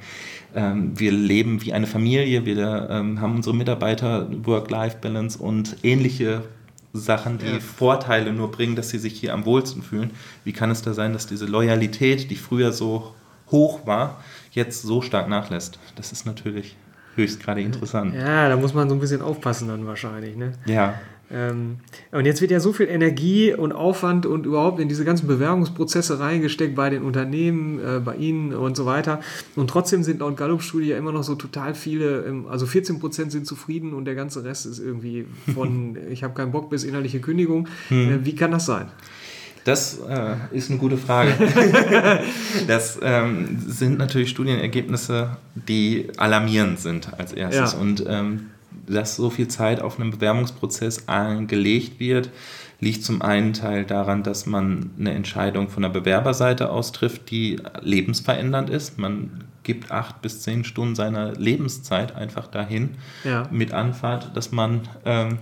[0.54, 6.42] ähm, wir leben wie eine Familie, wir ähm, haben unsere Mitarbeiter Work-Life-Balance und ähnliche
[6.92, 7.58] Sachen, die ja.
[7.58, 10.12] Vorteile nur bringen, dass sie sich hier am wohlsten fühlen.
[10.44, 13.14] Wie kann es da sein, dass diese Loyalität, die früher so
[13.50, 15.80] hoch war, jetzt so stark nachlässt?
[15.96, 16.76] Das ist natürlich
[17.16, 18.14] höchst gerade interessant.
[18.14, 20.36] Ja, da muss man so ein bisschen aufpassen dann wahrscheinlich.
[20.36, 20.52] Ne?
[20.66, 20.94] Ja.
[21.30, 21.76] Ähm,
[22.10, 26.18] und jetzt wird ja so viel Energie und Aufwand und überhaupt in diese ganzen Bewerbungsprozesse
[26.18, 29.20] reingesteckt bei den Unternehmen, äh, bei Ihnen und so weiter.
[29.54, 33.32] Und trotzdem sind laut Gallup-Studie ja immer noch so total viele, ähm, also 14 Prozent
[33.32, 37.20] sind zufrieden und der ganze Rest ist irgendwie von ich habe keinen Bock bis innerliche
[37.20, 37.68] Kündigung.
[37.88, 38.12] Hm.
[38.12, 38.86] Äh, wie kann das sein?
[39.64, 41.34] Das äh, ist eine gute Frage.
[42.66, 47.74] das ähm, sind natürlich Studienergebnisse, die alarmierend sind als erstes.
[47.74, 47.78] Ja.
[47.78, 48.46] Und ähm,
[48.86, 52.30] dass so viel Zeit auf einen Bewerbungsprozess angelegt wird,
[52.80, 57.60] liegt zum einen Teil daran, dass man eine Entscheidung von der Bewerberseite aus trifft, die
[57.80, 58.98] lebensverändernd ist.
[58.98, 62.90] Man gibt acht bis zehn Stunden seiner Lebenszeit einfach dahin
[63.24, 63.48] ja.
[63.50, 65.38] mit Anfahrt, dass man ähm,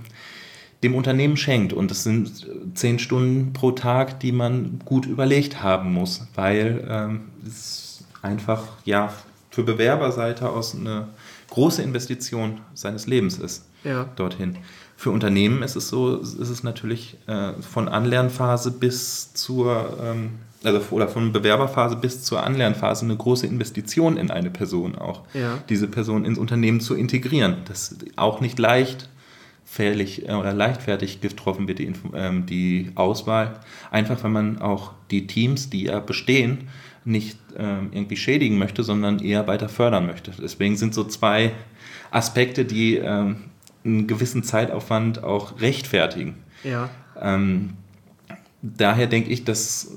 [0.82, 1.72] dem Unternehmen schenkt.
[1.72, 7.20] Und das sind zehn Stunden pro Tag, die man gut überlegt haben muss, weil ähm,
[7.46, 9.12] es einfach ja
[9.50, 11.08] für Bewerberseite aus eine
[11.56, 14.04] große Investition seines Lebens ist ja.
[14.16, 14.58] dorthin.
[14.94, 20.82] Für Unternehmen ist es so, ist es natürlich äh, von Anlernphase bis zur, ähm, also
[20.90, 25.22] oder von Bewerberphase bis zur Anlernphase eine große Investition in eine Person auch.
[25.32, 25.58] Ja.
[25.70, 27.56] Diese Person ins Unternehmen zu integrieren.
[27.64, 29.08] Das ist auch nicht leicht
[29.64, 33.60] fährlich äh, oder leichtfertig getroffen wird, die, ähm, die Auswahl.
[33.90, 36.68] Einfach, weil man auch die Teams, die ja bestehen,
[37.06, 40.32] nicht ähm, irgendwie schädigen möchte, sondern eher weiter fördern möchte.
[40.42, 41.52] Deswegen sind so zwei
[42.10, 43.36] Aspekte, die ähm,
[43.84, 46.34] einen gewissen Zeitaufwand auch rechtfertigen.
[46.64, 46.90] Ja.
[47.20, 47.74] Ähm,
[48.60, 49.92] daher denke ich, dass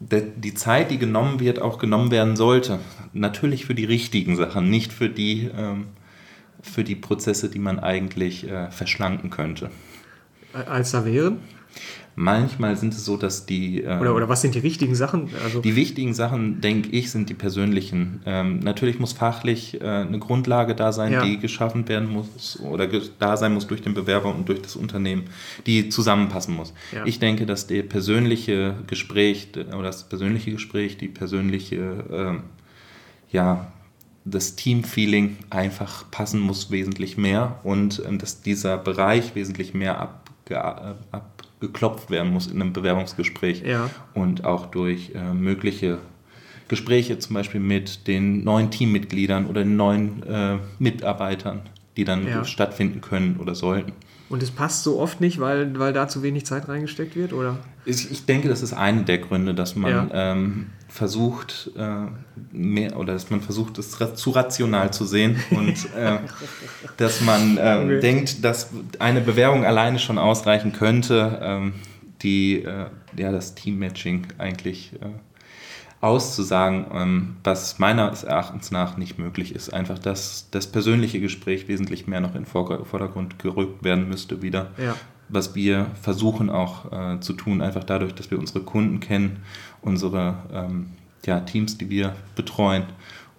[0.00, 2.80] die Zeit, die genommen wird, auch genommen werden sollte.
[3.12, 5.88] Natürlich für die richtigen Sachen, nicht für die, ähm,
[6.60, 9.70] für die Prozesse, die man eigentlich äh, verschlanken könnte.
[10.52, 11.38] Als da wären?
[12.14, 13.80] Manchmal sind es so, dass die.
[13.80, 15.30] Ähm, oder, oder was sind die wichtigen Sachen?
[15.42, 18.20] Also die wichtigen Sachen, denke ich, sind die persönlichen.
[18.26, 21.24] Ähm, natürlich muss fachlich äh, eine Grundlage da sein, ja.
[21.24, 22.86] die geschaffen werden muss oder
[23.18, 25.24] da sein muss durch den Bewerber und durch das Unternehmen,
[25.66, 26.74] die zusammenpassen muss.
[26.92, 27.06] Ja.
[27.06, 33.72] Ich denke, dass der persönliche Gespräch oder das persönliche Gespräch, die persönliche, äh, ja,
[34.24, 40.30] das Teamfeeling einfach passen muss wesentlich mehr und äh, dass dieser Bereich wesentlich mehr ab,
[41.10, 43.88] ab geklopft werden muss in einem Bewerbungsgespräch ja.
[44.12, 45.98] und auch durch äh, mögliche
[46.68, 51.62] Gespräche zum Beispiel mit den neuen Teammitgliedern oder den neuen äh, Mitarbeitern,
[51.96, 52.44] die dann ja.
[52.44, 53.92] stattfinden können oder sollten.
[54.32, 57.58] Und es passt so oft nicht, weil, weil da zu wenig Zeit reingesteckt wird, oder?
[57.84, 60.32] Ich, ich denke, das ist einer der Gründe, dass man ja.
[60.32, 62.06] ähm, versucht, äh,
[62.50, 66.20] mehr oder dass man versucht, es zu rational zu sehen und äh,
[66.96, 68.00] dass man äh, okay.
[68.00, 71.74] denkt, dass eine Bewerbung alleine schon ausreichen könnte, ähm,
[72.22, 72.86] die äh,
[73.18, 75.08] ja das Teammatching eigentlich äh,
[76.02, 79.72] auszusagen, ähm, was meines Erachtens nach nicht möglich ist.
[79.72, 84.72] Einfach, dass das persönliche Gespräch wesentlich mehr noch in den Vordergrund gerückt werden müsste wieder.
[84.76, 84.94] Ja
[85.32, 89.38] was wir versuchen auch äh, zu tun, einfach dadurch, dass wir unsere Kunden kennen,
[89.80, 90.90] unsere ähm,
[91.24, 92.84] ja, Teams, die wir betreuen.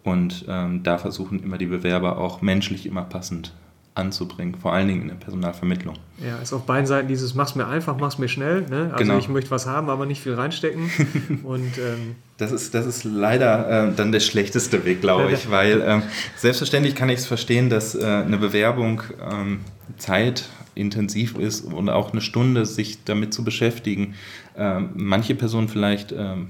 [0.03, 3.53] Und ähm, da versuchen immer die Bewerber auch menschlich immer passend
[3.95, 5.95] anzubringen, vor allen Dingen in der Personalvermittlung.
[6.25, 8.61] Ja, ist auf beiden Seiten dieses mach's mir einfach, mach's mir schnell.
[8.61, 8.89] Ne?
[8.91, 9.17] Also genau.
[9.19, 10.89] ich möchte was haben, aber nicht viel reinstecken.
[11.43, 15.81] Und, ähm das, ist, das ist leider äh, dann der schlechteste Weg, glaube ich, weil
[15.81, 16.01] äh,
[16.35, 19.59] selbstverständlich kann ich es verstehen, dass äh, eine Bewerbung ähm,
[19.97, 24.15] zeitintensiv ist und auch eine Stunde sich damit zu beschäftigen.
[24.57, 26.47] Ähm, manche Personen vielleicht ähm,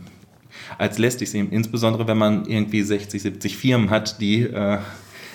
[0.77, 4.79] als lästig sehen, insbesondere wenn man irgendwie 60, 70 Firmen hat, die äh,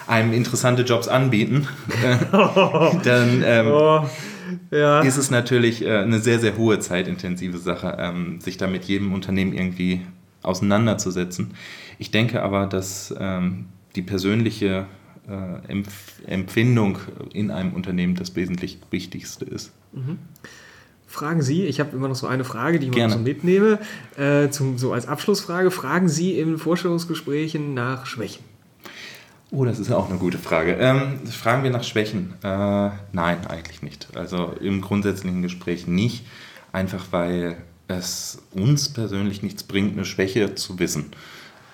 [0.08, 1.68] einem interessante Jobs anbieten,
[2.32, 4.08] dann ähm, oh,
[4.70, 5.00] ja.
[5.00, 9.12] ist es natürlich äh, eine sehr, sehr hohe zeitintensive Sache, ähm, sich da mit jedem
[9.12, 10.00] Unternehmen irgendwie
[10.42, 11.52] auseinanderzusetzen.
[11.98, 13.66] Ich denke aber, dass ähm,
[13.96, 14.86] die persönliche
[15.28, 16.98] äh, Empf Empfindung
[17.32, 19.72] in einem Unternehmen das wesentlich Wichtigste ist.
[19.92, 20.18] Mhm.
[21.06, 23.78] Fragen Sie, ich habe immer noch so eine Frage, die ich mal so mitnehme,
[24.16, 25.70] äh, zum, so als Abschlussfrage.
[25.70, 28.44] Fragen Sie in Vorstellungsgesprächen nach Schwächen?
[29.50, 30.74] Oh, das ist auch eine gute Frage.
[30.74, 32.34] Ähm, fragen wir nach Schwächen?
[32.42, 34.08] Äh, nein, eigentlich nicht.
[34.14, 36.26] Also im grundsätzlichen Gespräch nicht.
[36.70, 37.56] Einfach weil
[37.88, 41.06] es uns persönlich nichts bringt, eine Schwäche zu wissen.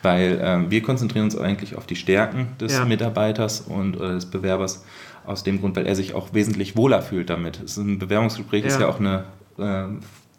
[0.03, 2.85] Weil ähm, wir konzentrieren uns eigentlich auf die Stärken des ja.
[2.85, 4.85] Mitarbeiters und äh, des Bewerbers
[5.27, 7.57] aus dem Grund, weil er sich auch wesentlich wohler fühlt damit.
[7.65, 8.69] Es ist ein Bewerbungsgespräch ja.
[8.69, 9.25] ist ja auch eine
[9.59, 9.87] äh,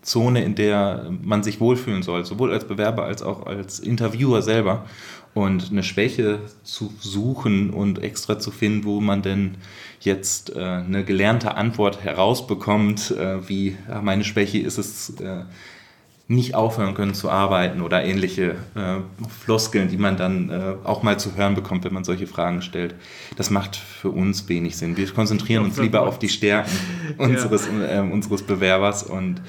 [0.04, 4.86] Zone, in der man sich wohlfühlen soll, sowohl als Bewerber als auch als Interviewer selber.
[5.36, 9.58] Und eine Schwäche zu suchen und extra zu finden, wo man denn
[10.00, 15.44] jetzt äh, eine gelernte Antwort herausbekommt, äh, wie ja, meine Schwäche ist es, äh,
[16.28, 18.98] nicht aufhören können zu arbeiten oder ähnliche äh,
[19.44, 22.96] Floskeln, die man dann äh, auch mal zu hören bekommt, wenn man solche Fragen stellt.
[23.36, 24.98] Das macht für uns wenig Sinn.
[24.98, 26.72] Wir konzentrieren uns lieber auf die Stärken
[27.20, 28.00] unseres, ja.
[28.04, 29.42] äh, unseres Bewerbers und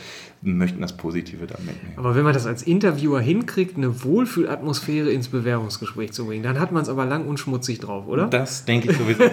[0.46, 1.94] möchten das Positive da mitnehmen.
[1.96, 6.72] Aber wenn man das als Interviewer hinkriegt, eine Wohlfühlatmosphäre ins Bewerbungsgespräch zu bringen, dann hat
[6.72, 8.26] man es aber lang und schmutzig drauf, oder?
[8.26, 9.24] Das denke ich sowieso.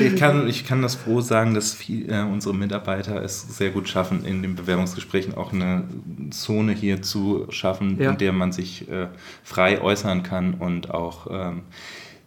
[0.00, 3.88] ich, kann, ich kann das froh sagen, dass viel, äh, unsere Mitarbeiter es sehr gut
[3.88, 5.84] schaffen, in den Bewerbungsgesprächen auch eine
[6.30, 8.10] Zone hier zu schaffen, ja.
[8.10, 9.08] in der man sich äh,
[9.42, 11.62] frei äußern kann und auch ähm,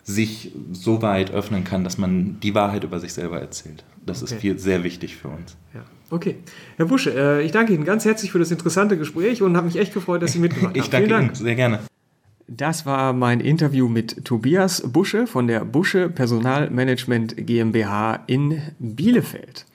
[0.03, 3.83] sich so weit öffnen kann, dass man die Wahrheit über sich selber erzählt.
[4.05, 4.33] Das okay.
[4.33, 5.55] ist viel, sehr wichtig für uns.
[5.73, 5.83] Ja.
[6.09, 6.35] Okay.
[6.75, 9.77] Herr Busche, äh, ich danke Ihnen ganz herzlich für das interessante Gespräch und habe mich
[9.77, 10.79] echt gefreut, dass Sie mitgemacht haben.
[10.79, 11.31] Ich danke Vielen Dank.
[11.31, 11.79] Ihnen sehr gerne.
[12.47, 19.65] Das war mein Interview mit Tobias Busche von der Busche Personalmanagement GmbH in Bielefeld.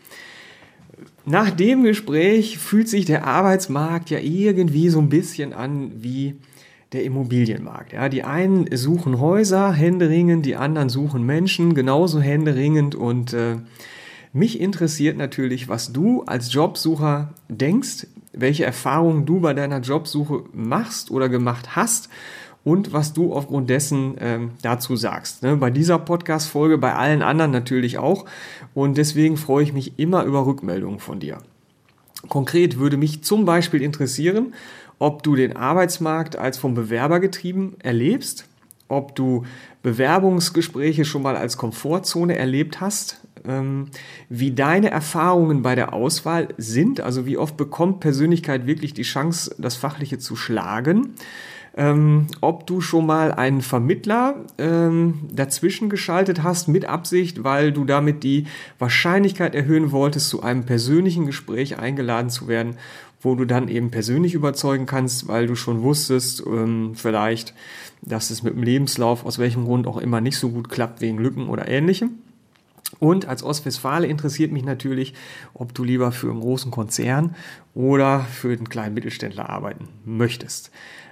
[1.25, 6.37] Nach dem Gespräch fühlt sich der Arbeitsmarkt ja irgendwie so ein bisschen an wie
[6.93, 7.93] der Immobilienmarkt.
[7.93, 13.57] Ja, die einen suchen Häuser händeringend, die anderen suchen Menschen genauso händeringend und äh,
[14.33, 21.11] mich interessiert natürlich, was du als Jobsucher denkst, welche Erfahrungen du bei deiner Jobsuche machst
[21.11, 22.09] oder gemacht hast
[22.65, 25.43] und was du aufgrund dessen ähm, dazu sagst.
[25.43, 25.57] Ne?
[25.57, 28.27] Bei dieser Podcast-Folge, bei allen anderen natürlich auch.
[28.75, 31.39] Und deswegen freue ich mich immer über Rückmeldungen von dir.
[32.29, 34.55] Konkret würde mich zum Beispiel interessieren,
[34.99, 38.47] ob du den Arbeitsmarkt als vom Bewerber getrieben erlebst,
[38.89, 39.45] ob du
[39.83, 43.87] Bewerbungsgespräche schon mal als Komfortzone erlebt hast, ähm,
[44.29, 49.55] wie deine Erfahrungen bei der Auswahl sind, also wie oft bekommt Persönlichkeit wirklich die Chance,
[49.59, 51.15] das Fachliche zu schlagen.
[51.77, 57.85] Ähm, ob du schon mal einen Vermittler ähm, dazwischen geschaltet hast mit Absicht, weil du
[57.85, 58.47] damit die
[58.79, 62.77] Wahrscheinlichkeit erhöhen wolltest, zu einem persönlichen Gespräch eingeladen zu werden,
[63.21, 67.55] wo du dann eben persönlich überzeugen kannst, weil du schon wusstest, ähm, vielleicht,
[68.03, 71.19] dass es mit dem Lebenslauf aus welchem Grund auch immer nicht so gut klappt, wegen
[71.19, 72.11] Lücken oder ähnlichem.
[73.01, 75.15] Und als Ostwestfale interessiert mich natürlich,
[75.55, 77.35] ob du lieber für einen großen Konzern
[77.75, 80.71] oder für einen kleinen Mittelständler arbeiten möchtest.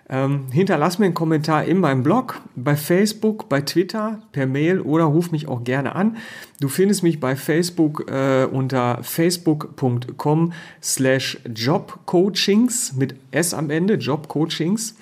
[0.09, 5.05] Ähm, hinterlass mir einen Kommentar in meinem Blog, bei Facebook, bei Twitter, per Mail oder
[5.05, 6.17] ruf mich auch gerne an.
[6.61, 14.97] Du findest mich bei Facebook äh, unter facebook.com slash jobcoachings mit S am Ende, jobcoachings.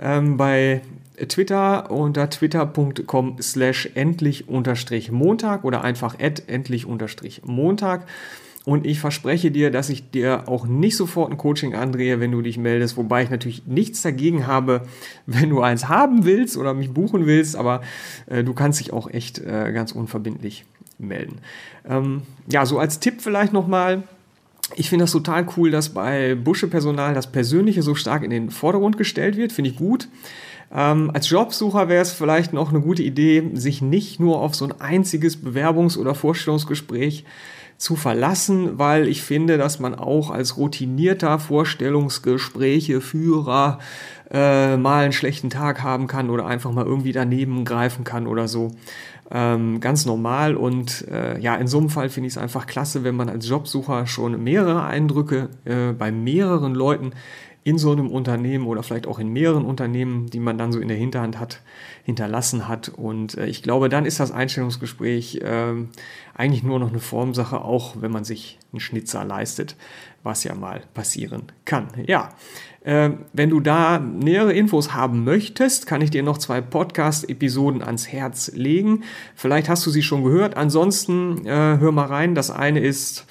[0.00, 0.80] Ähm, bei
[1.26, 8.06] Twitter unter twitter.com slash endlich unterstrich Montag oder einfach at endlich unterstrich Montag.
[8.68, 12.42] Und ich verspreche dir, dass ich dir auch nicht sofort ein Coaching andrehe, wenn du
[12.42, 12.98] dich meldest.
[12.98, 14.82] Wobei ich natürlich nichts dagegen habe,
[15.24, 17.56] wenn du eins haben willst oder mich buchen willst.
[17.56, 17.80] Aber
[18.26, 20.66] äh, du kannst dich auch echt äh, ganz unverbindlich
[20.98, 21.38] melden.
[21.88, 24.02] Ähm, ja, so als Tipp vielleicht nochmal.
[24.76, 28.98] Ich finde das total cool, dass bei Busche-Personal das Persönliche so stark in den Vordergrund
[28.98, 29.52] gestellt wird.
[29.52, 30.08] Finde ich gut.
[30.70, 34.66] Ähm, als Jobsucher wäre es vielleicht noch eine gute Idee, sich nicht nur auf so
[34.66, 37.24] ein einziges Bewerbungs- oder Vorstellungsgespräch
[37.78, 43.78] zu verlassen, weil ich finde, dass man auch als routinierter Vorstellungsgesprächeführer
[44.30, 48.48] äh, mal einen schlechten Tag haben kann oder einfach mal irgendwie daneben greifen kann oder
[48.48, 48.72] so.
[49.30, 53.04] Ähm, ganz normal und äh, ja, in so einem Fall finde ich es einfach klasse,
[53.04, 57.12] wenn man als Jobsucher schon mehrere Eindrücke äh, bei mehreren Leuten
[57.64, 60.88] in so einem Unternehmen oder vielleicht auch in mehreren Unternehmen, die man dann so in
[60.88, 61.60] der Hinterhand hat,
[62.04, 62.88] hinterlassen hat.
[62.88, 65.74] Und äh, ich glaube, dann ist das Einstellungsgespräch äh,
[66.34, 69.76] eigentlich nur noch eine Formsache, auch wenn man sich einen Schnitzer leistet,
[70.22, 71.88] was ja mal passieren kann.
[72.06, 72.30] Ja,
[72.82, 78.08] äh, wenn du da nähere Infos haben möchtest, kann ich dir noch zwei Podcast-Episoden ans
[78.08, 79.02] Herz legen.
[79.34, 80.56] Vielleicht hast du sie schon gehört.
[80.56, 82.34] Ansonsten äh, hör mal rein.
[82.34, 83.26] Das eine ist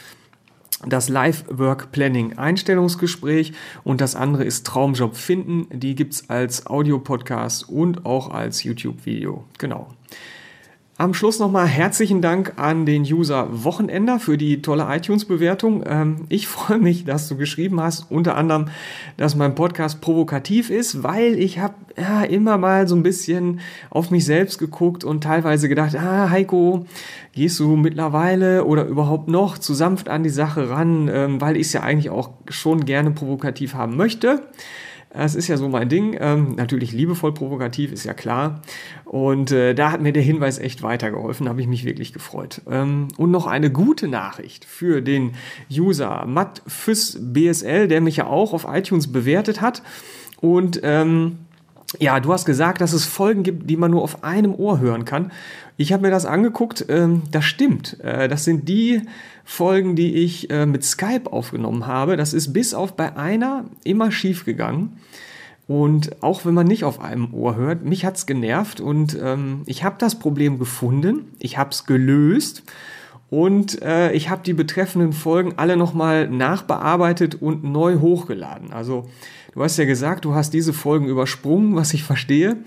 [0.85, 3.53] das Live-Work-Planning Einstellungsgespräch
[3.83, 5.67] und das andere ist Traumjob finden.
[5.71, 9.43] Die gibt es als Audio-Podcast und auch als YouTube-Video.
[9.57, 9.87] Genau.
[10.99, 15.83] Am Schluss nochmal herzlichen Dank an den User Wochenender für die tolle iTunes-Bewertung.
[15.85, 18.69] Ähm, ich freue mich, dass du geschrieben hast, unter anderem,
[19.15, 23.59] dass mein Podcast provokativ ist, weil ich habe ja, immer mal so ein bisschen
[23.91, 26.87] auf mich selbst geguckt und teilweise gedacht, ah, Heiko,
[27.31, 31.67] gehst du mittlerweile oder überhaupt noch zu sanft an die Sache ran, ähm, weil ich
[31.67, 34.41] es ja eigentlich auch schon gerne provokativ haben möchte.
[35.09, 36.17] Das ist ja so mein Ding.
[36.19, 38.61] Ähm, natürlich liebevoll provokativ, ist ja klar.
[39.05, 42.61] Und äh, da hat mir der Hinweis echt weitergeholfen, habe ich mich wirklich gefreut.
[42.69, 45.33] Ähm, und noch eine gute Nachricht für den
[45.71, 49.81] User Matt Füss BSL, der mich ja auch auf iTunes bewertet hat.
[50.39, 51.39] Und ähm,
[51.99, 55.05] ja, du hast gesagt, dass es Folgen gibt, die man nur auf einem Ohr hören
[55.05, 55.31] kann.
[55.77, 57.99] Ich habe mir das angeguckt, ähm, das stimmt.
[58.01, 59.03] Äh, das sind die
[59.49, 62.17] Folgen, die ich äh, mit Skype aufgenommen habe.
[62.17, 64.97] Das ist bis auf bei einer immer schief gegangen.
[65.67, 69.85] Und auch wenn man nicht auf einem Ohr hört, mich hat's genervt und ähm, ich
[69.85, 72.63] habe das Problem gefunden, ich habe es gelöst
[73.29, 78.73] und äh, ich habe die betreffenden Folgen alle nochmal nachbearbeitet und neu hochgeladen.
[78.73, 79.07] Also
[79.53, 82.57] du hast ja gesagt, du hast diese Folgen übersprungen, was ich verstehe.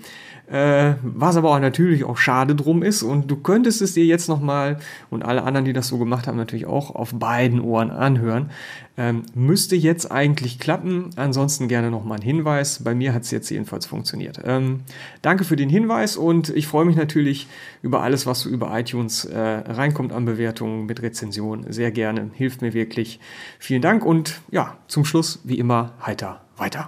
[0.51, 3.03] Äh, was aber auch natürlich auch schade drum ist.
[3.03, 4.79] Und du könntest es dir jetzt nochmal
[5.09, 8.49] und alle anderen, die das so gemacht haben, natürlich auch auf beiden Ohren anhören.
[8.97, 11.11] Ähm, müsste jetzt eigentlich klappen.
[11.15, 12.83] Ansonsten gerne nochmal ein Hinweis.
[12.83, 14.41] Bei mir hat es jetzt jedenfalls funktioniert.
[14.43, 14.81] Ähm,
[15.21, 17.47] danke für den Hinweis und ich freue mich natürlich
[17.81, 21.65] über alles, was so über iTunes äh, reinkommt an Bewertungen mit Rezension.
[21.69, 22.29] Sehr gerne.
[22.33, 23.21] Hilft mir wirklich.
[23.57, 26.87] Vielen Dank und ja, zum Schluss wie immer heiter weiter.